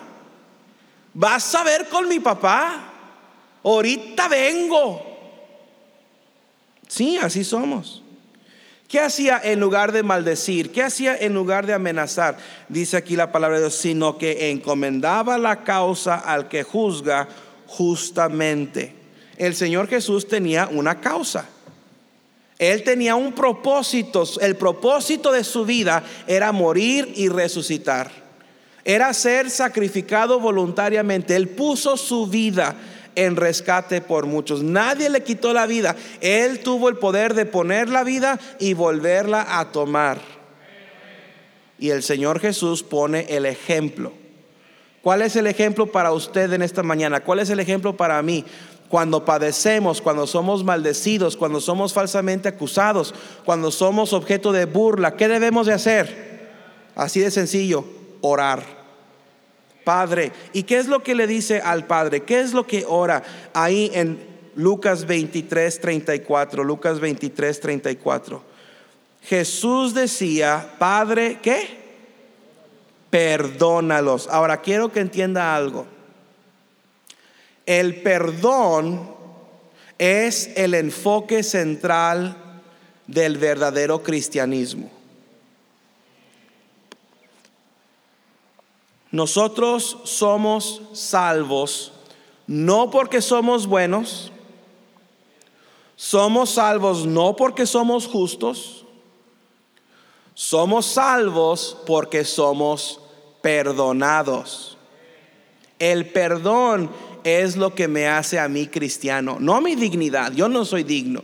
Vas 1.13 1.53
a 1.55 1.63
ver 1.63 1.89
con 1.89 2.07
mi 2.07 2.19
papá 2.19 2.90
ahorita 3.63 4.27
vengo. 4.27 5.01
Sí, 6.87 7.17
así 7.17 7.43
somos. 7.43 8.03
¿Qué 8.91 8.99
hacía 8.99 9.39
en 9.41 9.61
lugar 9.61 9.93
de 9.93 10.03
maldecir? 10.03 10.73
¿Qué 10.73 10.83
hacía 10.83 11.15
en 11.15 11.33
lugar 11.33 11.65
de 11.65 11.73
amenazar? 11.73 12.35
Dice 12.67 12.97
aquí 12.97 13.15
la 13.15 13.31
palabra 13.31 13.55
de 13.57 13.63
Dios, 13.63 13.75
sino 13.75 14.17
que 14.17 14.51
encomendaba 14.51 15.37
la 15.37 15.63
causa 15.63 16.15
al 16.15 16.49
que 16.49 16.63
juzga 16.63 17.29
justamente. 17.67 18.93
El 19.37 19.55
Señor 19.55 19.87
Jesús 19.87 20.27
tenía 20.27 20.67
una 20.69 20.99
causa. 20.99 21.47
Él 22.59 22.83
tenía 22.83 23.15
un 23.15 23.31
propósito. 23.31 24.23
El 24.41 24.57
propósito 24.57 25.31
de 25.31 25.45
su 25.45 25.65
vida 25.65 26.03
era 26.27 26.51
morir 26.51 27.13
y 27.15 27.29
resucitar. 27.29 28.11
Era 28.83 29.13
ser 29.13 29.49
sacrificado 29.49 30.39
voluntariamente. 30.39 31.35
Él 31.35 31.47
puso 31.47 31.95
su 31.95 32.27
vida 32.27 32.75
en 33.15 33.35
rescate 33.35 34.01
por 34.01 34.25
muchos. 34.25 34.63
Nadie 34.63 35.09
le 35.09 35.23
quitó 35.23 35.53
la 35.53 35.65
vida. 35.65 35.95
Él 36.21 36.59
tuvo 36.59 36.89
el 36.89 36.97
poder 36.97 37.33
de 37.33 37.45
poner 37.45 37.89
la 37.89 38.03
vida 38.03 38.39
y 38.59 38.73
volverla 38.73 39.59
a 39.59 39.71
tomar. 39.71 40.19
Y 41.79 41.89
el 41.89 42.03
Señor 42.03 42.39
Jesús 42.39 42.83
pone 42.83 43.25
el 43.29 43.45
ejemplo. 43.45 44.13
¿Cuál 45.01 45.23
es 45.23 45.35
el 45.35 45.47
ejemplo 45.47 45.87
para 45.87 46.11
usted 46.11 46.53
en 46.53 46.61
esta 46.61 46.83
mañana? 46.83 47.21
¿Cuál 47.21 47.39
es 47.39 47.49
el 47.49 47.59
ejemplo 47.59 47.97
para 47.97 48.21
mí? 48.21 48.45
Cuando 48.87 49.25
padecemos, 49.25 50.01
cuando 50.01 50.27
somos 50.27 50.63
maldecidos, 50.63 51.37
cuando 51.37 51.59
somos 51.59 51.93
falsamente 51.93 52.49
acusados, 52.49 53.15
cuando 53.45 53.71
somos 53.71 54.13
objeto 54.13 54.51
de 54.51 54.65
burla, 54.65 55.15
¿qué 55.15 55.27
debemos 55.27 55.65
de 55.65 55.73
hacer? 55.73 56.49
Así 56.93 57.19
de 57.19 57.31
sencillo, 57.31 57.85
orar. 58.21 58.80
Padre. 59.83 60.31
¿Y 60.53 60.63
qué 60.63 60.77
es 60.77 60.87
lo 60.87 61.03
que 61.03 61.15
le 61.15 61.27
dice 61.27 61.61
al 61.61 61.85
Padre? 61.85 62.21
¿Qué 62.23 62.39
es 62.39 62.53
lo 62.53 62.65
que 62.67 62.85
ora 62.87 63.23
ahí 63.53 63.91
en 63.93 64.19
Lucas 64.55 65.05
23, 65.05 65.79
34? 65.79 66.63
Lucas 66.63 66.99
23, 66.99 67.59
34. 67.59 68.43
Jesús 69.23 69.93
decía, 69.93 70.75
Padre, 70.79 71.39
¿qué? 71.41 71.79
Perdónalos. 73.09 74.27
Ahora 74.29 74.61
quiero 74.61 74.91
que 74.91 74.99
entienda 74.99 75.55
algo. 75.55 75.85
El 77.65 78.01
perdón 78.01 79.15
es 79.97 80.49
el 80.55 80.73
enfoque 80.73 81.43
central 81.43 82.35
del 83.07 83.37
verdadero 83.37 84.01
cristianismo. 84.01 85.00
Nosotros 89.11 89.97
somos 90.03 90.81
salvos 90.93 91.91
no 92.47 92.89
porque 92.89 93.21
somos 93.21 93.67
buenos, 93.67 94.31
somos 95.95 96.51
salvos 96.51 97.05
no 97.05 97.35
porque 97.35 97.65
somos 97.65 98.07
justos, 98.07 98.85
somos 100.33 100.85
salvos 100.85 101.77
porque 101.85 102.23
somos 102.25 102.99
perdonados. 103.41 104.77
El 105.77 106.07
perdón 106.09 106.89
es 107.23 107.57
lo 107.57 107.75
que 107.75 107.87
me 107.87 108.07
hace 108.07 108.39
a 108.39 108.47
mí 108.47 108.67
cristiano, 108.67 109.37
no 109.39 109.59
mi 109.61 109.75
dignidad. 109.75 110.31
Yo 110.33 110.47
no 110.47 110.63
soy 110.65 110.83
digno, 110.83 111.23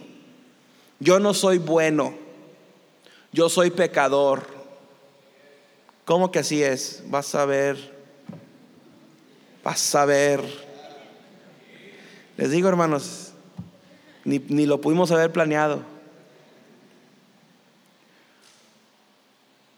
yo 0.99 1.19
no 1.19 1.33
soy 1.33 1.57
bueno, 1.57 2.13
yo 3.31 3.49
soy 3.49 3.71
pecador. 3.71 4.56
¿Cómo 6.07 6.31
que 6.31 6.39
así 6.39 6.63
es? 6.63 7.03
Vas 7.07 7.35
a 7.35 7.43
ver. 7.43 7.93
Vas 9.61 9.93
a 9.93 10.05
ver. 10.05 10.41
Les 12.37 12.49
digo, 12.49 12.69
hermanos, 12.69 13.33
ni, 14.23 14.39
ni 14.39 14.65
lo 14.65 14.79
pudimos 14.79 15.11
haber 15.11 15.33
planeado. 15.33 15.81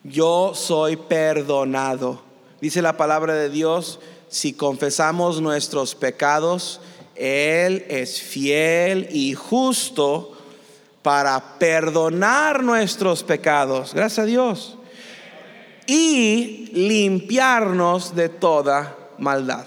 Yo 0.03 0.51
soy 0.53 0.97
perdonado. 0.97 2.21
Dice 2.61 2.83
la 2.83 2.95
palabra 2.95 3.33
de 3.33 3.49
Dios, 3.49 3.99
si 4.27 4.53
confesamos 4.53 5.41
nuestros 5.41 5.95
pecados, 5.95 6.79
Él 7.15 7.87
es 7.89 8.21
fiel 8.21 9.07
y 9.09 9.33
justo 9.33 10.37
para 11.01 11.57
perdonar 11.57 12.61
nuestros 12.61 13.23
pecados. 13.23 13.95
Gracias 13.95 14.19
a 14.19 14.25
Dios 14.25 14.75
y 15.91 16.67
limpiarnos 16.71 18.15
de 18.15 18.29
toda 18.29 18.95
maldad. 19.17 19.65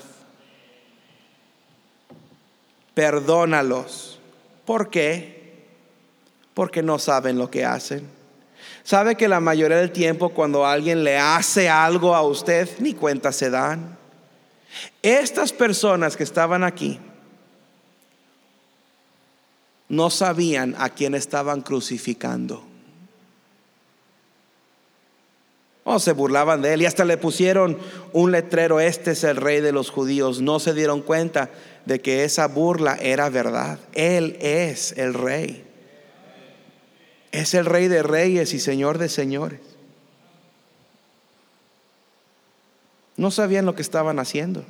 Perdónalos. 2.94 4.20
¿Por 4.64 4.88
qué? 4.88 5.64
Porque 6.54 6.80
no 6.80 7.00
saben 7.00 7.38
lo 7.38 7.50
que 7.50 7.64
hacen. 7.64 8.08
¿Sabe 8.84 9.16
que 9.16 9.26
la 9.26 9.40
mayoría 9.40 9.78
del 9.78 9.90
tiempo 9.90 10.28
cuando 10.28 10.64
alguien 10.64 11.02
le 11.02 11.18
hace 11.18 11.68
algo 11.68 12.14
a 12.14 12.22
usted, 12.22 12.68
ni 12.78 12.94
cuenta 12.94 13.32
se 13.32 13.50
dan? 13.50 13.98
Estas 15.02 15.52
personas 15.52 16.16
que 16.16 16.22
estaban 16.22 16.62
aquí 16.62 17.00
no 19.88 20.08
sabían 20.08 20.76
a 20.78 20.88
quién 20.88 21.16
estaban 21.16 21.62
crucificando. 21.62 22.71
Oh, 25.84 25.98
se 25.98 26.12
burlaban 26.12 26.62
de 26.62 26.74
él 26.74 26.82
y 26.82 26.86
hasta 26.86 27.04
le 27.04 27.16
pusieron 27.16 27.76
un 28.12 28.30
letrero, 28.30 28.78
este 28.78 29.12
es 29.12 29.24
el 29.24 29.36
rey 29.36 29.60
de 29.60 29.72
los 29.72 29.90
judíos. 29.90 30.40
No 30.40 30.60
se 30.60 30.74
dieron 30.74 31.02
cuenta 31.02 31.50
de 31.86 32.00
que 32.00 32.24
esa 32.24 32.46
burla 32.46 32.96
era 33.00 33.28
verdad. 33.30 33.80
Él 33.92 34.36
es 34.40 34.92
el 34.92 35.14
rey. 35.14 35.64
Es 37.32 37.54
el 37.54 37.66
rey 37.66 37.88
de 37.88 38.02
reyes 38.02 38.54
y 38.54 38.60
señor 38.60 38.98
de 38.98 39.08
señores. 39.08 39.60
No 43.16 43.30
sabían 43.30 43.66
lo 43.66 43.74
que 43.74 43.82
estaban 43.82 44.20
haciendo. 44.20 44.64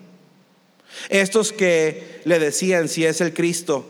Estos 1.11 1.53
que 1.53 2.23
le 2.25 2.39
decían, 2.39 2.89
si 2.89 3.05
es 3.05 3.21
el 3.21 3.35
Cristo, 3.35 3.87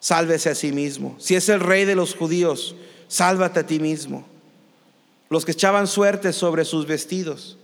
sálvese 0.00 0.50
a 0.50 0.54
sí 0.56 0.72
mismo. 0.72 1.16
Si 1.20 1.36
es 1.36 1.48
el 1.48 1.60
rey 1.60 1.84
de 1.84 1.94
los 1.94 2.16
judíos, 2.16 2.74
sálvate 3.06 3.60
a 3.60 3.66
ti 3.66 3.78
mismo 3.78 4.26
los 5.28 5.44
que 5.44 5.52
echaban 5.52 5.86
suerte 5.86 6.32
sobre 6.32 6.64
sus 6.64 6.86
vestidos, 6.86 7.58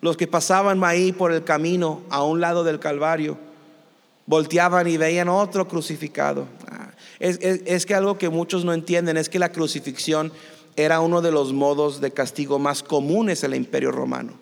los 0.00 0.16
que 0.16 0.26
pasaban 0.26 0.82
ahí 0.84 1.12
por 1.12 1.32
el 1.32 1.44
camino 1.44 2.02
a 2.10 2.22
un 2.22 2.40
lado 2.40 2.64
del 2.64 2.78
Calvario, 2.78 3.38
volteaban 4.26 4.86
y 4.86 4.96
veían 4.96 5.28
otro 5.28 5.66
crucificado. 5.66 6.46
Ah, 6.68 6.90
es, 7.18 7.86
que 7.86 7.94
algo 7.94 8.18
que 8.18 8.28
muchos 8.28 8.64
no 8.64 8.72
entienden 8.74 9.16
es 9.16 9.28
que 9.28 9.38
la 9.38 9.52
crucifixión 9.52 10.32
era 10.76 11.00
uno 11.00 11.22
de 11.22 11.32
los 11.32 11.52
modos 11.52 12.00
de 12.00 12.10
castigo 12.10 12.58
más 12.58 12.82
comunes 12.82 13.42
en 13.42 13.52
el 13.52 13.58
imperio 13.58 13.92
romano. 13.92 14.34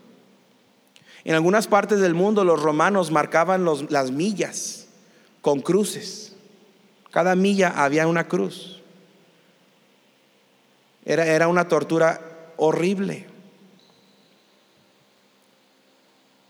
En 1.24 1.34
algunas 1.34 1.68
partes 1.68 2.00
del 2.00 2.14
mundo 2.14 2.44
los 2.44 2.60
romanos 2.60 3.10
marcaban 3.10 3.64
las 3.88 4.10
millas 4.10 4.88
con 5.40 5.60
cruces. 5.60 6.32
Cada 7.10 7.36
milla 7.36 7.72
había 7.76 8.08
una 8.08 8.26
cruz. 8.26 8.82
Era, 11.04 11.24
era 11.24 11.48
una 11.48 11.68
tortura 11.68 12.33
horrible. 12.56 13.26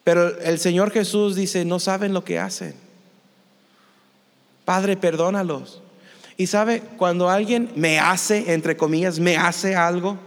Pero 0.05 0.39
el 0.41 0.59
Señor 0.59 0.91
Jesús 0.91 1.35
dice, 1.35 1.65
no 1.65 1.79
saben 1.81 2.13
lo 2.13 2.25
que 2.25 2.39
hacen. 2.39 2.75
Padre, 4.65 4.97
perdónalos. 4.97 5.83
Y 6.37 6.47
sabe, 6.47 6.83
cuando 6.99 7.31
alguien 7.31 7.71
me 7.75 7.99
hace, 7.99 8.53
entre 8.53 8.77
comillas, 8.77 9.19
me 9.19 9.37
hace 9.37 9.77
algo, 9.77 10.19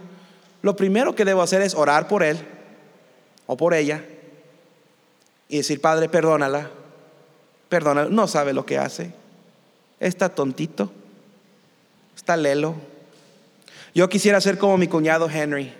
lo 0.62 0.74
primero 0.74 1.14
que 1.14 1.24
debo 1.24 1.42
hacer 1.42 1.62
es 1.62 1.74
orar 1.74 2.08
por 2.08 2.22
él 2.22 2.38
o 3.46 3.56
por 3.56 3.74
ella 3.74 4.04
y 5.48 5.58
decir, 5.58 5.80
Padre, 5.80 6.08
perdónala, 6.08 6.70
perdónala, 7.68 8.10
no 8.10 8.26
sabe 8.26 8.52
lo 8.52 8.66
que 8.66 8.78
hace, 8.78 9.12
está 10.00 10.28
tontito, 10.28 10.92
está 12.16 12.36
lelo. 12.36 12.74
Yo 13.98 14.08
quisiera 14.08 14.40
ser 14.40 14.58
como 14.58 14.78
mi 14.78 14.86
cuñado 14.86 15.28
Henry. 15.28 15.74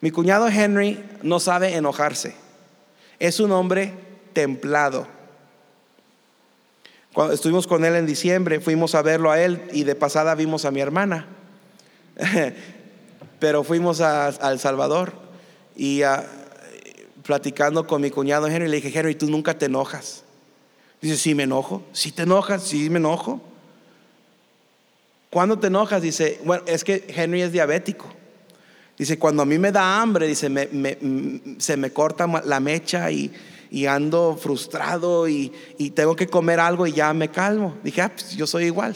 Mi 0.00 0.12
cuñado 0.12 0.46
Henry 0.46 1.04
no 1.20 1.40
sabe 1.40 1.74
enojarse. 1.74 2.36
Es 3.18 3.40
un 3.40 3.50
hombre 3.50 3.92
templado. 4.34 5.08
Cuando 7.12 7.34
estuvimos 7.34 7.66
con 7.66 7.84
él 7.84 7.96
en 7.96 8.06
diciembre, 8.06 8.60
fuimos 8.60 8.94
a 8.94 9.02
verlo 9.02 9.32
a 9.32 9.42
él 9.42 9.68
y 9.72 9.82
de 9.82 9.96
pasada 9.96 10.36
vimos 10.36 10.64
a 10.64 10.70
mi 10.70 10.80
hermana. 10.80 11.26
Pero 13.40 13.64
fuimos 13.64 14.00
a, 14.00 14.30
Salvador 14.56 15.12
y 15.74 16.02
platicando 17.24 17.84
con 17.88 18.00
mi 18.00 18.10
cuñado 18.12 18.46
Henry, 18.46 18.68
le 18.68 18.80
dije, 18.80 18.96
Henry, 18.96 19.16
tú 19.16 19.28
nunca 19.28 19.58
te 19.58 19.66
enojas. 19.66 20.22
Dice, 21.02 21.16
sí 21.16 21.34
me 21.34 21.42
enojo. 21.42 21.82
¿Sí 21.92 22.12
te 22.12 22.22
enojas? 22.22 22.62
Sí 22.62 22.88
me 22.90 22.98
enojo. 22.98 23.40
¿Cuándo 25.30 25.58
te 25.58 25.68
enojas? 25.68 26.02
Dice, 26.02 26.40
bueno, 26.44 26.64
es 26.66 26.82
que 26.82 27.04
Henry 27.08 27.42
es 27.42 27.52
diabético. 27.52 28.06
Dice, 28.98 29.18
cuando 29.18 29.42
a 29.42 29.46
mí 29.46 29.58
me 29.58 29.72
da 29.72 30.02
hambre, 30.02 30.26
dice, 30.26 30.50
se 31.58 31.76
me 31.76 31.90
corta 31.92 32.26
la 32.44 32.60
mecha 32.60 33.10
y, 33.10 33.32
ando 33.86 34.36
frustrado 34.36 35.28
y, 35.28 35.52
tengo 35.94 36.16
que 36.16 36.26
comer 36.26 36.58
algo 36.58 36.86
y 36.86 36.92
ya 36.92 37.14
me 37.14 37.30
calmo. 37.30 37.76
Dije, 37.84 38.02
ah, 38.02 38.10
pues 38.12 38.32
yo 38.32 38.46
soy 38.46 38.64
igual. 38.64 38.94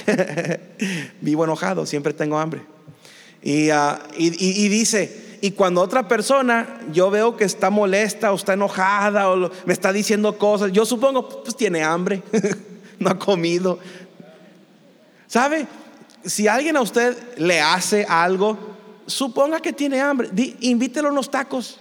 Vivo 1.21 1.45
enojado, 1.45 1.87
siempre 1.87 2.13
tengo 2.13 2.37
hambre. 2.39 2.63
Ah, 3.73 4.01
y, 4.19 4.69
dice, 4.69 5.39
y 5.41 5.53
cuando 5.53 5.81
otra 5.83 6.09
persona 6.09 6.81
yo 6.93 7.11
veo 7.11 7.37
que 7.37 7.45
está 7.45 7.71
molesta 7.71 8.33
o 8.33 8.35
está 8.35 8.55
enojada 8.55 9.31
o 9.31 9.51
me 9.65 9.73
está 9.73 9.93
diciendo 9.93 10.37
cosas, 10.37 10.73
yo 10.73 10.85
supongo, 10.85 11.45
pues 11.45 11.57
tiene 11.57 11.85
hambre, 11.85 12.23
no 12.99 13.11
ha 13.11 13.19
comido. 13.19 13.79
¿Sabe? 15.29 15.67
Si 16.25 16.49
alguien 16.49 16.77
a 16.77 16.81
usted 16.81 17.17
le 17.37 17.61
hace 17.61 18.07
algo, 18.09 18.59
suponga 19.07 19.61
que 19.61 19.73
tiene 19.73 20.01
hambre, 20.01 20.31
invítelo 20.61 21.09
a 21.09 21.13
los 21.13 21.31
tacos. 21.31 21.81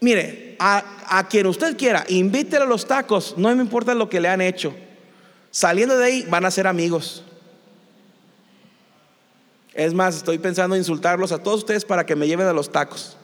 Mire, 0.00 0.56
a, 0.58 1.26
quien 1.28 1.46
usted 1.46 1.76
quiera, 1.76 2.04
invítelo 2.08 2.64
a 2.64 2.68
los 2.68 2.86
tacos, 2.86 3.34
no 3.36 3.54
me 3.54 3.62
importa 3.62 3.94
lo 3.94 4.08
que 4.08 4.20
le 4.20 4.28
han 4.28 4.40
hecho. 4.40 4.74
Saliendo 5.50 5.96
de 5.96 6.04
ahí 6.04 6.22
van 6.28 6.44
a 6.44 6.50
ser 6.50 6.66
amigos. 6.66 7.24
Es 9.72 9.92
más, 9.92 10.16
estoy 10.16 10.38
pensando 10.38 10.74
en 10.74 10.80
insultarlos 10.80 11.32
a 11.32 11.38
todos 11.38 11.58
ustedes 11.58 11.84
para 11.84 12.04
que 12.06 12.16
me 12.16 12.26
lleven 12.26 12.46
a 12.46 12.52
los 12.52 12.70
tacos. 12.70 13.16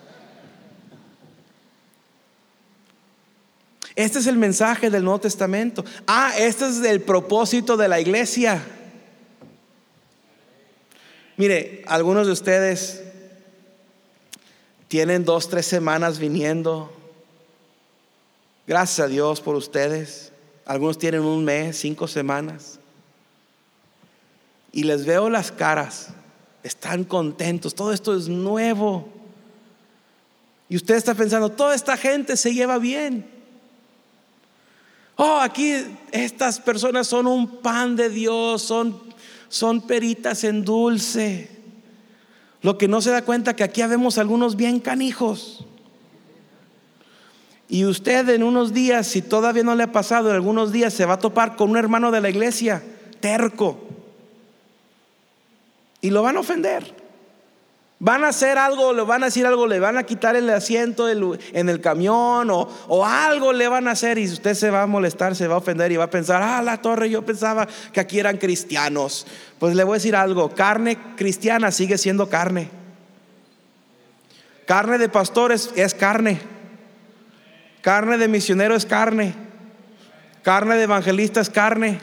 Este 3.94 4.18
es 4.18 4.26
el 4.26 4.38
mensaje 4.38 4.90
del 4.90 5.04
Nuevo 5.04 5.20
Testamento. 5.20 5.84
Ah, 6.06 6.32
este 6.38 6.66
es 6.68 6.82
el 6.82 7.02
propósito 7.02 7.76
de 7.76 7.88
la 7.88 8.00
iglesia. 8.00 8.62
Mire, 11.42 11.82
algunos 11.88 12.28
de 12.28 12.32
ustedes 12.34 13.02
tienen 14.86 15.24
dos, 15.24 15.48
tres 15.48 15.66
semanas 15.66 16.20
viniendo. 16.20 16.92
Gracias 18.64 19.00
a 19.00 19.08
Dios 19.08 19.40
por 19.40 19.56
ustedes. 19.56 20.30
Algunos 20.64 20.98
tienen 20.98 21.22
un 21.22 21.44
mes, 21.44 21.80
cinco 21.80 22.06
semanas. 22.06 22.78
Y 24.70 24.84
les 24.84 25.04
veo 25.04 25.28
las 25.30 25.50
caras. 25.50 26.10
Están 26.62 27.02
contentos. 27.02 27.74
Todo 27.74 27.92
esto 27.92 28.16
es 28.16 28.28
nuevo. 28.28 29.08
Y 30.68 30.76
usted 30.76 30.94
está 30.94 31.12
pensando, 31.12 31.50
toda 31.50 31.74
esta 31.74 31.96
gente 31.96 32.36
se 32.36 32.54
lleva 32.54 32.78
bien. 32.78 33.28
Oh, 35.16 35.40
aquí 35.40 35.74
estas 36.12 36.60
personas 36.60 37.08
son 37.08 37.26
un 37.26 37.58
pan 37.58 37.96
de 37.96 38.10
Dios, 38.10 38.62
son 38.62 39.11
son 39.52 39.82
peritas 39.82 40.44
en 40.44 40.64
dulce. 40.64 41.50
Lo 42.62 42.78
que 42.78 42.88
no 42.88 43.02
se 43.02 43.10
da 43.10 43.20
cuenta 43.20 43.54
que 43.54 43.62
aquí 43.62 43.82
habemos 43.82 44.16
algunos 44.16 44.56
bien 44.56 44.80
canijos. 44.80 45.66
Y 47.68 47.84
usted 47.84 48.26
en 48.30 48.44
unos 48.44 48.72
días, 48.72 49.06
si 49.06 49.20
todavía 49.20 49.62
no 49.62 49.74
le 49.74 49.82
ha 49.82 49.92
pasado, 49.92 50.30
en 50.30 50.36
algunos 50.36 50.72
días 50.72 50.94
se 50.94 51.04
va 51.04 51.14
a 51.14 51.18
topar 51.18 51.56
con 51.56 51.68
un 51.68 51.76
hermano 51.76 52.10
de 52.10 52.22
la 52.22 52.30
iglesia, 52.30 52.82
terco. 53.20 53.78
Y 56.00 56.08
lo 56.08 56.22
van 56.22 56.38
a 56.38 56.40
ofender. 56.40 57.01
Van 58.04 58.24
a 58.24 58.30
hacer 58.30 58.58
algo, 58.58 58.92
le 58.92 59.02
van 59.02 59.22
a 59.22 59.26
decir 59.26 59.46
algo, 59.46 59.68
le 59.68 59.78
van 59.78 59.96
a 59.96 60.02
quitar 60.02 60.34
el 60.34 60.50
asiento 60.50 61.08
en 61.08 61.68
el 61.68 61.80
camión 61.80 62.48
o, 62.50 63.06
algo 63.06 63.52
le 63.52 63.68
van 63.68 63.86
a 63.86 63.92
hacer 63.92 64.18
y 64.18 64.24
usted 64.24 64.54
se 64.54 64.70
va 64.70 64.82
a 64.82 64.86
molestar, 64.88 65.36
se 65.36 65.46
va 65.46 65.54
a 65.54 65.58
ofender 65.58 65.92
y 65.92 65.96
va 65.96 66.04
a 66.04 66.10
pensar, 66.10 66.42
ah, 66.42 66.60
la 66.62 66.78
torre, 66.82 67.08
yo 67.08 67.24
pensaba 67.24 67.68
que 67.92 68.00
aquí 68.00 68.18
eran 68.18 68.38
cristianos. 68.38 69.24
Pues 69.60 69.76
le 69.76 69.84
voy 69.84 69.92
a 69.92 69.98
decir 69.98 70.16
algo, 70.16 70.52
carne 70.52 70.98
cristiana 71.14 71.70
sigue 71.70 71.96
siendo 71.96 72.28
carne. 72.28 72.70
Carne 74.66 74.98
de 74.98 75.08
pastores 75.08 75.70
es 75.76 75.94
carne. 75.94 76.40
Carne 77.82 78.18
de 78.18 78.26
misionero 78.26 78.74
es 78.74 78.84
carne. 78.84 79.32
Carne 80.42 80.74
de 80.74 80.82
evangelista 80.82 81.40
es 81.40 81.50
carne. 81.50 82.00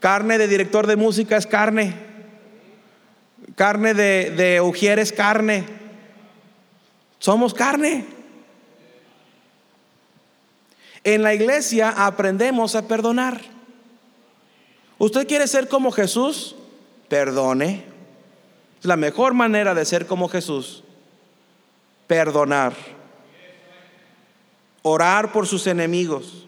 Carne 0.00 0.36
de 0.36 0.48
director 0.48 0.88
de 0.88 0.96
música 0.96 1.36
es 1.36 1.46
carne. 1.46 2.03
Carne 3.56 3.94
de, 3.94 4.30
de 4.30 4.60
ujieres, 4.60 5.12
carne. 5.12 5.64
Somos 7.18 7.54
carne. 7.54 8.04
En 11.04 11.22
la 11.22 11.34
iglesia 11.34 11.90
aprendemos 11.96 12.74
a 12.74 12.88
perdonar. 12.88 13.40
¿Usted 14.98 15.26
quiere 15.26 15.46
ser 15.46 15.68
como 15.68 15.90
Jesús? 15.90 16.56
Perdone. 17.08 17.84
Es 18.80 18.84
la 18.84 18.96
mejor 18.96 19.32
manera 19.32 19.74
de 19.74 19.86
ser 19.86 20.06
como 20.06 20.28
Jesús. 20.28 20.84
Perdonar. 22.06 22.74
Orar 24.82 25.32
por 25.32 25.46
sus 25.46 25.66
enemigos. 25.66 26.46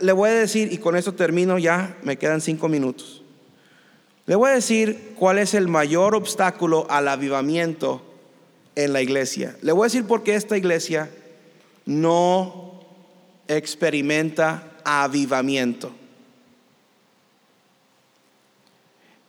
Le 0.00 0.12
voy 0.12 0.30
a 0.30 0.34
decir, 0.34 0.72
y 0.72 0.78
con 0.78 0.96
esto 0.96 1.14
termino 1.14 1.58
ya, 1.58 1.96
me 2.02 2.16
quedan 2.16 2.40
cinco 2.40 2.68
minutos. 2.68 3.23
Le 4.26 4.36
voy 4.36 4.50
a 4.50 4.54
decir 4.54 5.14
cuál 5.18 5.38
es 5.38 5.52
el 5.54 5.68
mayor 5.68 6.14
obstáculo 6.14 6.86
al 6.88 7.08
avivamiento 7.08 8.02
en 8.74 8.92
la 8.92 9.02
iglesia. 9.02 9.56
Le 9.60 9.72
voy 9.72 9.84
a 9.84 9.90
decir 9.90 10.06
por 10.06 10.22
qué 10.22 10.34
esta 10.34 10.56
iglesia 10.56 11.10
no 11.84 12.80
experimenta 13.48 14.72
avivamiento. 14.84 15.92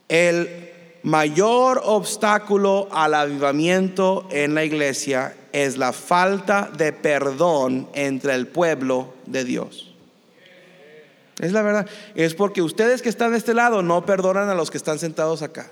El 0.07 0.71
mayor 1.03 1.81
obstáculo 1.83 2.87
al 2.91 3.15
avivamiento 3.15 4.27
en 4.31 4.55
la 4.55 4.63
iglesia 4.63 5.35
es 5.51 5.77
la 5.77 5.93
falta 5.93 6.69
de 6.75 6.93
perdón 6.93 7.89
entre 7.93 8.33
el 8.33 8.47
pueblo 8.47 9.13
de 9.25 9.43
Dios. 9.43 9.94
Es 11.39 11.51
la 11.51 11.61
verdad. 11.61 11.87
Es 12.15 12.33
porque 12.33 12.61
ustedes 12.61 13.01
que 13.01 13.09
están 13.09 13.31
de 13.31 13.37
este 13.37 13.53
lado 13.53 13.81
no 13.81 14.05
perdonan 14.05 14.49
a 14.49 14.55
los 14.55 14.71
que 14.71 14.77
están 14.77 14.99
sentados 14.99 15.41
acá. 15.41 15.67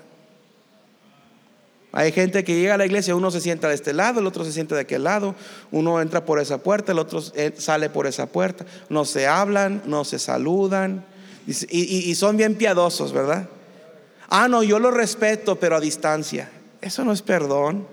Hay 1.92 2.10
gente 2.10 2.42
que 2.42 2.56
llega 2.56 2.74
a 2.74 2.76
la 2.76 2.86
iglesia, 2.86 3.14
uno 3.14 3.30
se 3.30 3.40
sienta 3.40 3.68
de 3.68 3.74
este 3.76 3.92
lado, 3.92 4.18
el 4.18 4.26
otro 4.26 4.44
se 4.44 4.50
sienta 4.50 4.74
de 4.74 4.80
aquel 4.80 5.04
lado, 5.04 5.36
uno 5.70 6.00
entra 6.00 6.24
por 6.24 6.40
esa 6.40 6.58
puerta, 6.58 6.90
el 6.90 6.98
otro 6.98 7.22
eh, 7.36 7.54
sale 7.56 7.88
por 7.88 8.08
esa 8.08 8.26
puerta. 8.26 8.66
No 8.88 9.04
se 9.04 9.28
hablan, 9.28 9.80
no 9.86 10.04
se 10.04 10.18
saludan 10.18 11.04
y, 11.46 12.14
son 12.14 12.36
bien 12.36 12.54
piadosos, 12.54 13.12
¿verdad? 13.12 13.48
Ah, 14.28 14.48
no, 14.48 14.62
yo 14.62 14.78
lo 14.78 14.90
respeto, 14.90 15.56
pero 15.56 15.76
a 15.76 15.80
distancia. 15.80 16.50
Eso 16.80 17.04
no 17.04 17.12
es 17.12 17.22
perdón. 17.22 17.86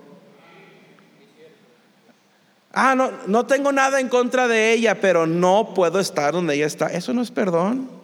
Ah, 2.73 2.95
no, 2.95 3.11
no 3.27 3.45
tengo 3.45 3.71
nada 3.71 3.99
en 3.99 4.09
contra 4.09 4.47
de 4.47 4.71
ella, 4.71 4.99
pero 5.01 5.27
no 5.27 5.73
puedo 5.73 5.99
estar 5.99 6.33
donde 6.33 6.55
ella 6.55 6.67
está. 6.67 6.87
Eso 6.87 7.13
no 7.13 7.21
es 7.21 7.31
perdón. 7.31 8.01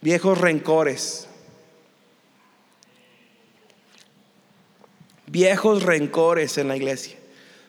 viejos 0.00 0.38
rencores, 0.38 1.26
viejos 5.26 5.82
rencores 5.82 6.58
en 6.58 6.68
la 6.68 6.76
iglesia. 6.76 7.16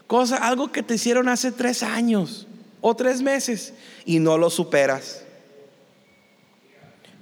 Cosa, 0.07 0.38
algo 0.38 0.72
que 0.72 0.84
te 0.84 0.95
hicieron 0.95 1.30
hace 1.30 1.51
tres 1.51 1.84
años 1.84 2.47
o 2.82 2.95
tres 2.95 3.22
meses 3.22 3.74
y 4.05 4.20
no 4.20 4.38
lo 4.38 4.49
superas. 4.49 5.24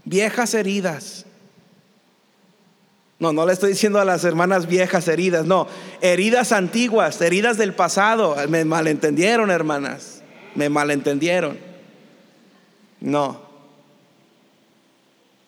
Viejas 0.05 0.53
heridas. 0.53 1.25
No, 3.19 3.33
no 3.33 3.45
le 3.45 3.53
estoy 3.53 3.71
diciendo 3.71 3.99
a 3.99 4.05
las 4.05 4.23
hermanas 4.23 4.67
viejas 4.67 5.07
heridas, 5.07 5.45
no, 5.45 5.67
heridas 6.01 6.51
antiguas, 6.51 7.19
heridas 7.21 7.57
del 7.57 7.73
pasado. 7.73 8.35
Me 8.47 8.63
malentendieron, 8.63 9.49
hermanas, 9.49 10.21
me 10.53 10.69
malentendieron. 10.69 11.57
No. 12.99 13.41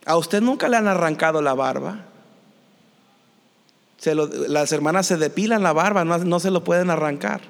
¿A 0.06 0.18
usted 0.18 0.42
nunca 0.42 0.68
le 0.68 0.78
han 0.78 0.88
arrancado 0.88 1.42
la 1.42 1.54
barba? 1.54 2.06
las 4.48 4.72
hermanas 4.72 5.08
se 5.08 5.18
depilan 5.18 5.62
la 5.62 5.74
barba, 5.74 6.06
no, 6.06 6.40
se 6.40 6.52
lo 6.52 6.64
pueden 6.64 6.90
arrancar. 6.90 7.42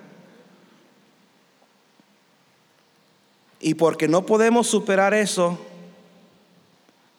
Y 3.59 3.75
porque 3.75 4.07
no 4.07 4.25
podemos 4.25 4.67
superar 4.67 5.13
eso, 5.13 5.59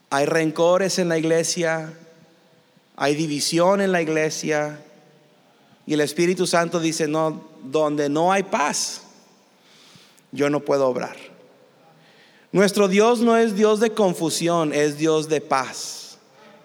hay 0.08 0.26
rencores 0.26 0.98
en 0.98 1.08
la 1.08 1.18
iglesia, 1.18 1.92
hay 3.00 3.14
división 3.14 3.80
en 3.80 3.92
la 3.92 4.02
iglesia. 4.02 4.78
Y 5.86 5.94
el 5.94 6.02
Espíritu 6.02 6.46
Santo 6.46 6.80
dice, 6.80 7.08
no, 7.08 7.42
donde 7.64 8.10
no 8.10 8.30
hay 8.30 8.42
paz, 8.42 9.04
yo 10.32 10.50
no 10.50 10.60
puedo 10.60 10.86
obrar. 10.86 11.16
Nuestro 12.52 12.88
Dios 12.88 13.20
no 13.20 13.38
es 13.38 13.56
Dios 13.56 13.80
de 13.80 13.94
confusión, 13.94 14.74
es 14.74 14.98
Dios 14.98 15.30
de 15.30 15.40
paz, 15.40 16.18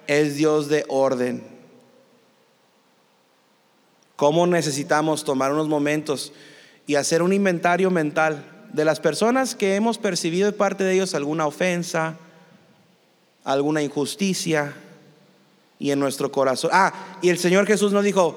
es 0.07 0.35
Dios 0.35 0.67
de 0.67 0.83
orden. 0.89 1.41
¿Cómo 4.17 4.45
necesitamos 4.45 5.23
tomar 5.23 5.53
unos 5.53 5.69
momentos 5.69 6.33
y 6.85 6.95
hacer 6.95 7.21
un 7.21 7.31
inventario 7.31 7.89
mental 7.91 8.67
de 8.73 8.83
las 8.83 8.99
personas 8.99 9.55
que 9.55 9.75
hemos 9.75 9.97
percibido 9.97 10.51
de 10.51 10.57
parte 10.57 10.83
de 10.83 10.95
ellos 10.95 11.15
alguna 11.15 11.47
ofensa, 11.47 12.17
alguna 13.45 13.81
injusticia 13.81 14.75
y 15.79 15.91
en 15.91 15.99
nuestro 15.99 16.31
corazón? 16.31 16.71
Ah, 16.73 17.17
y 17.21 17.29
el 17.29 17.37
Señor 17.37 17.65
Jesús 17.65 17.91
nos 17.91 18.03
dijo, 18.03 18.35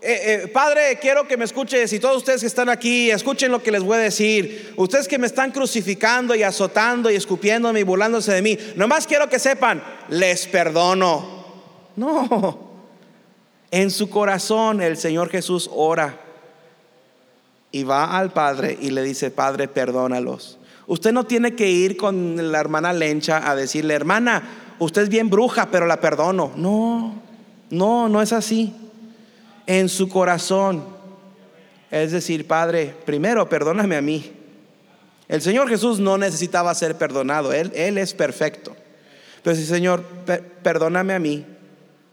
eh, 0.00 0.44
eh, 0.44 0.48
Padre, 0.48 0.98
quiero 1.00 1.26
que 1.26 1.36
me 1.36 1.44
escuches 1.44 1.92
y 1.92 1.98
todos 1.98 2.18
ustedes 2.18 2.42
que 2.42 2.46
están 2.46 2.68
aquí, 2.68 3.10
escuchen 3.10 3.50
lo 3.50 3.62
que 3.62 3.72
les 3.72 3.82
voy 3.82 3.96
a 3.96 4.00
decir. 4.00 4.72
Ustedes 4.76 5.08
que 5.08 5.18
me 5.18 5.26
están 5.26 5.50
crucificando 5.50 6.36
y 6.36 6.44
azotando 6.44 7.10
y 7.10 7.16
escupiéndome 7.16 7.80
y 7.80 7.82
burlándose 7.82 8.32
de 8.32 8.42
mí, 8.42 8.56
nomás 8.76 9.06
quiero 9.06 9.28
que 9.28 9.38
sepan, 9.40 9.82
les 10.08 10.46
perdono. 10.46 11.38
No, 11.96 12.70
en 13.72 13.90
su 13.90 14.08
corazón 14.08 14.80
el 14.80 14.96
Señor 14.96 15.30
Jesús 15.30 15.68
ora 15.72 16.20
y 17.72 17.82
va 17.82 18.16
al 18.16 18.32
Padre 18.32 18.78
y 18.80 18.90
le 18.90 19.02
dice, 19.02 19.32
Padre, 19.32 19.66
perdónalos. 19.66 20.58
Usted 20.86 21.12
no 21.12 21.24
tiene 21.24 21.54
que 21.54 21.68
ir 21.68 21.96
con 21.96 22.52
la 22.52 22.60
hermana 22.60 22.92
Lencha 22.92 23.50
a 23.50 23.56
decirle, 23.56 23.94
hermana, 23.94 24.67
usted 24.78 25.02
es 25.02 25.08
bien 25.08 25.30
bruja, 25.30 25.70
pero 25.70 25.86
la 25.86 26.00
perdono. 26.00 26.52
No, 26.56 27.14
no, 27.70 28.08
no 28.08 28.22
es 28.22 28.32
así. 28.32 28.74
En 29.66 29.88
su 29.88 30.08
corazón. 30.08 30.84
Es 31.90 32.12
decir, 32.12 32.46
Padre, 32.46 32.94
primero 33.04 33.48
perdóname 33.48 33.96
a 33.96 34.02
mí. 34.02 34.32
El 35.28 35.42
Señor 35.42 35.68
Jesús 35.68 36.00
no 36.00 36.16
necesitaba 36.16 36.74
ser 36.74 36.96
perdonado, 36.96 37.52
Él, 37.52 37.70
él 37.74 37.98
es 37.98 38.14
perfecto. 38.14 38.74
Pero 39.42 39.56
si 39.56 39.64
Señor, 39.64 40.02
perdóname 40.62 41.14
a 41.14 41.18
mí, 41.18 41.44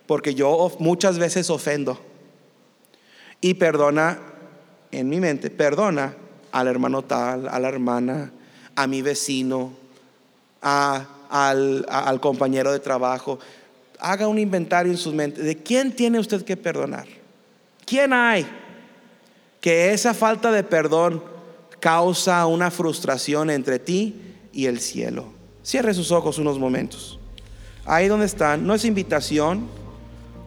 porque 0.05 0.35
yo 0.35 0.71
muchas 0.79 1.17
veces 1.17 1.49
ofendo. 1.49 1.99
Y 3.41 3.55
perdona, 3.55 4.19
en 4.91 5.09
mi 5.09 5.19
mente, 5.19 5.49
perdona 5.49 6.15
al 6.51 6.67
hermano 6.67 7.03
tal, 7.03 7.47
a 7.47 7.59
la 7.59 7.69
hermana, 7.69 8.31
a 8.75 8.87
mi 8.87 9.01
vecino, 9.01 9.73
al, 11.29 12.19
compañero 12.21 12.71
de 12.71 12.79
trabajo. 12.79 13.39
Haga 13.99 14.27
un 14.27 14.39
inventario 14.39 14.91
en 14.91 14.97
su 14.97 15.13
mente 15.13 15.41
de 15.41 15.57
quién 15.57 15.91
tiene 15.91 16.19
usted 16.19 16.43
que 16.43 16.57
perdonar. 16.57 17.07
¿Quién 17.85 18.13
hay 18.13 18.45
que 19.61 19.93
esa 19.93 20.13
falta 20.13 20.51
de 20.51 20.63
perdón 20.63 21.23
causa 21.79 22.45
una 22.45 22.71
frustración 22.71 23.49
entre 23.49 23.79
ti 23.79 24.21
y 24.51 24.65
el 24.65 24.79
cielo? 24.79 25.27
Cierre 25.63 25.93
sus 25.93 26.11
ojos 26.11 26.37
unos 26.37 26.59
momentos. 26.59 27.19
Ahí 27.85 28.07
donde 28.07 28.25
están, 28.25 28.65
no 28.65 28.73
es 28.73 28.85
invitación 28.85 29.67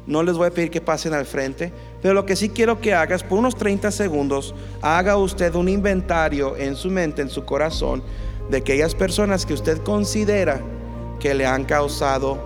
no 0.08 0.22
les 0.22 0.38
voy 0.38 0.46
a 0.46 0.50
pedir 0.50 0.70
que 0.70 0.80
pasen 0.80 1.12
al 1.12 1.26
frente, 1.26 1.70
pero 2.00 2.14
lo 2.14 2.24
que 2.24 2.34
sí 2.34 2.48
quiero 2.48 2.80
que 2.80 2.94
hagas 2.94 3.22
por 3.22 3.38
unos 3.38 3.56
30 3.56 3.90
segundos, 3.90 4.54
haga 4.80 5.18
usted 5.18 5.54
un 5.54 5.68
inventario 5.68 6.56
en 6.56 6.76
su 6.76 6.88
mente, 6.88 7.20
en 7.20 7.28
su 7.28 7.44
corazón, 7.44 8.02
de 8.50 8.58
aquellas 8.58 8.94
personas 8.94 9.46
que 9.46 9.54
usted 9.54 9.82
considera 9.82 10.60
que 11.20 11.34
le 11.34 11.46
han 11.46 11.64
causado 11.64 12.38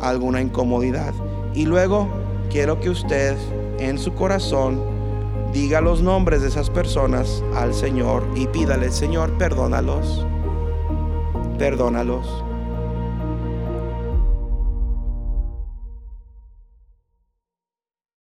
alguna 0.00 0.40
incomodidad. 0.40 1.14
Y 1.54 1.66
luego 1.66 2.08
quiero 2.50 2.80
que 2.80 2.90
usted 2.90 3.36
en 3.78 3.98
su 3.98 4.14
corazón 4.14 4.82
diga 5.52 5.80
los 5.80 6.02
nombres 6.02 6.42
de 6.42 6.48
esas 6.48 6.70
personas 6.70 7.42
al 7.56 7.74
Señor 7.74 8.24
y 8.36 8.46
pídale, 8.46 8.90
Señor, 8.90 9.36
perdónalos, 9.38 10.26
perdónalos. 11.58 12.44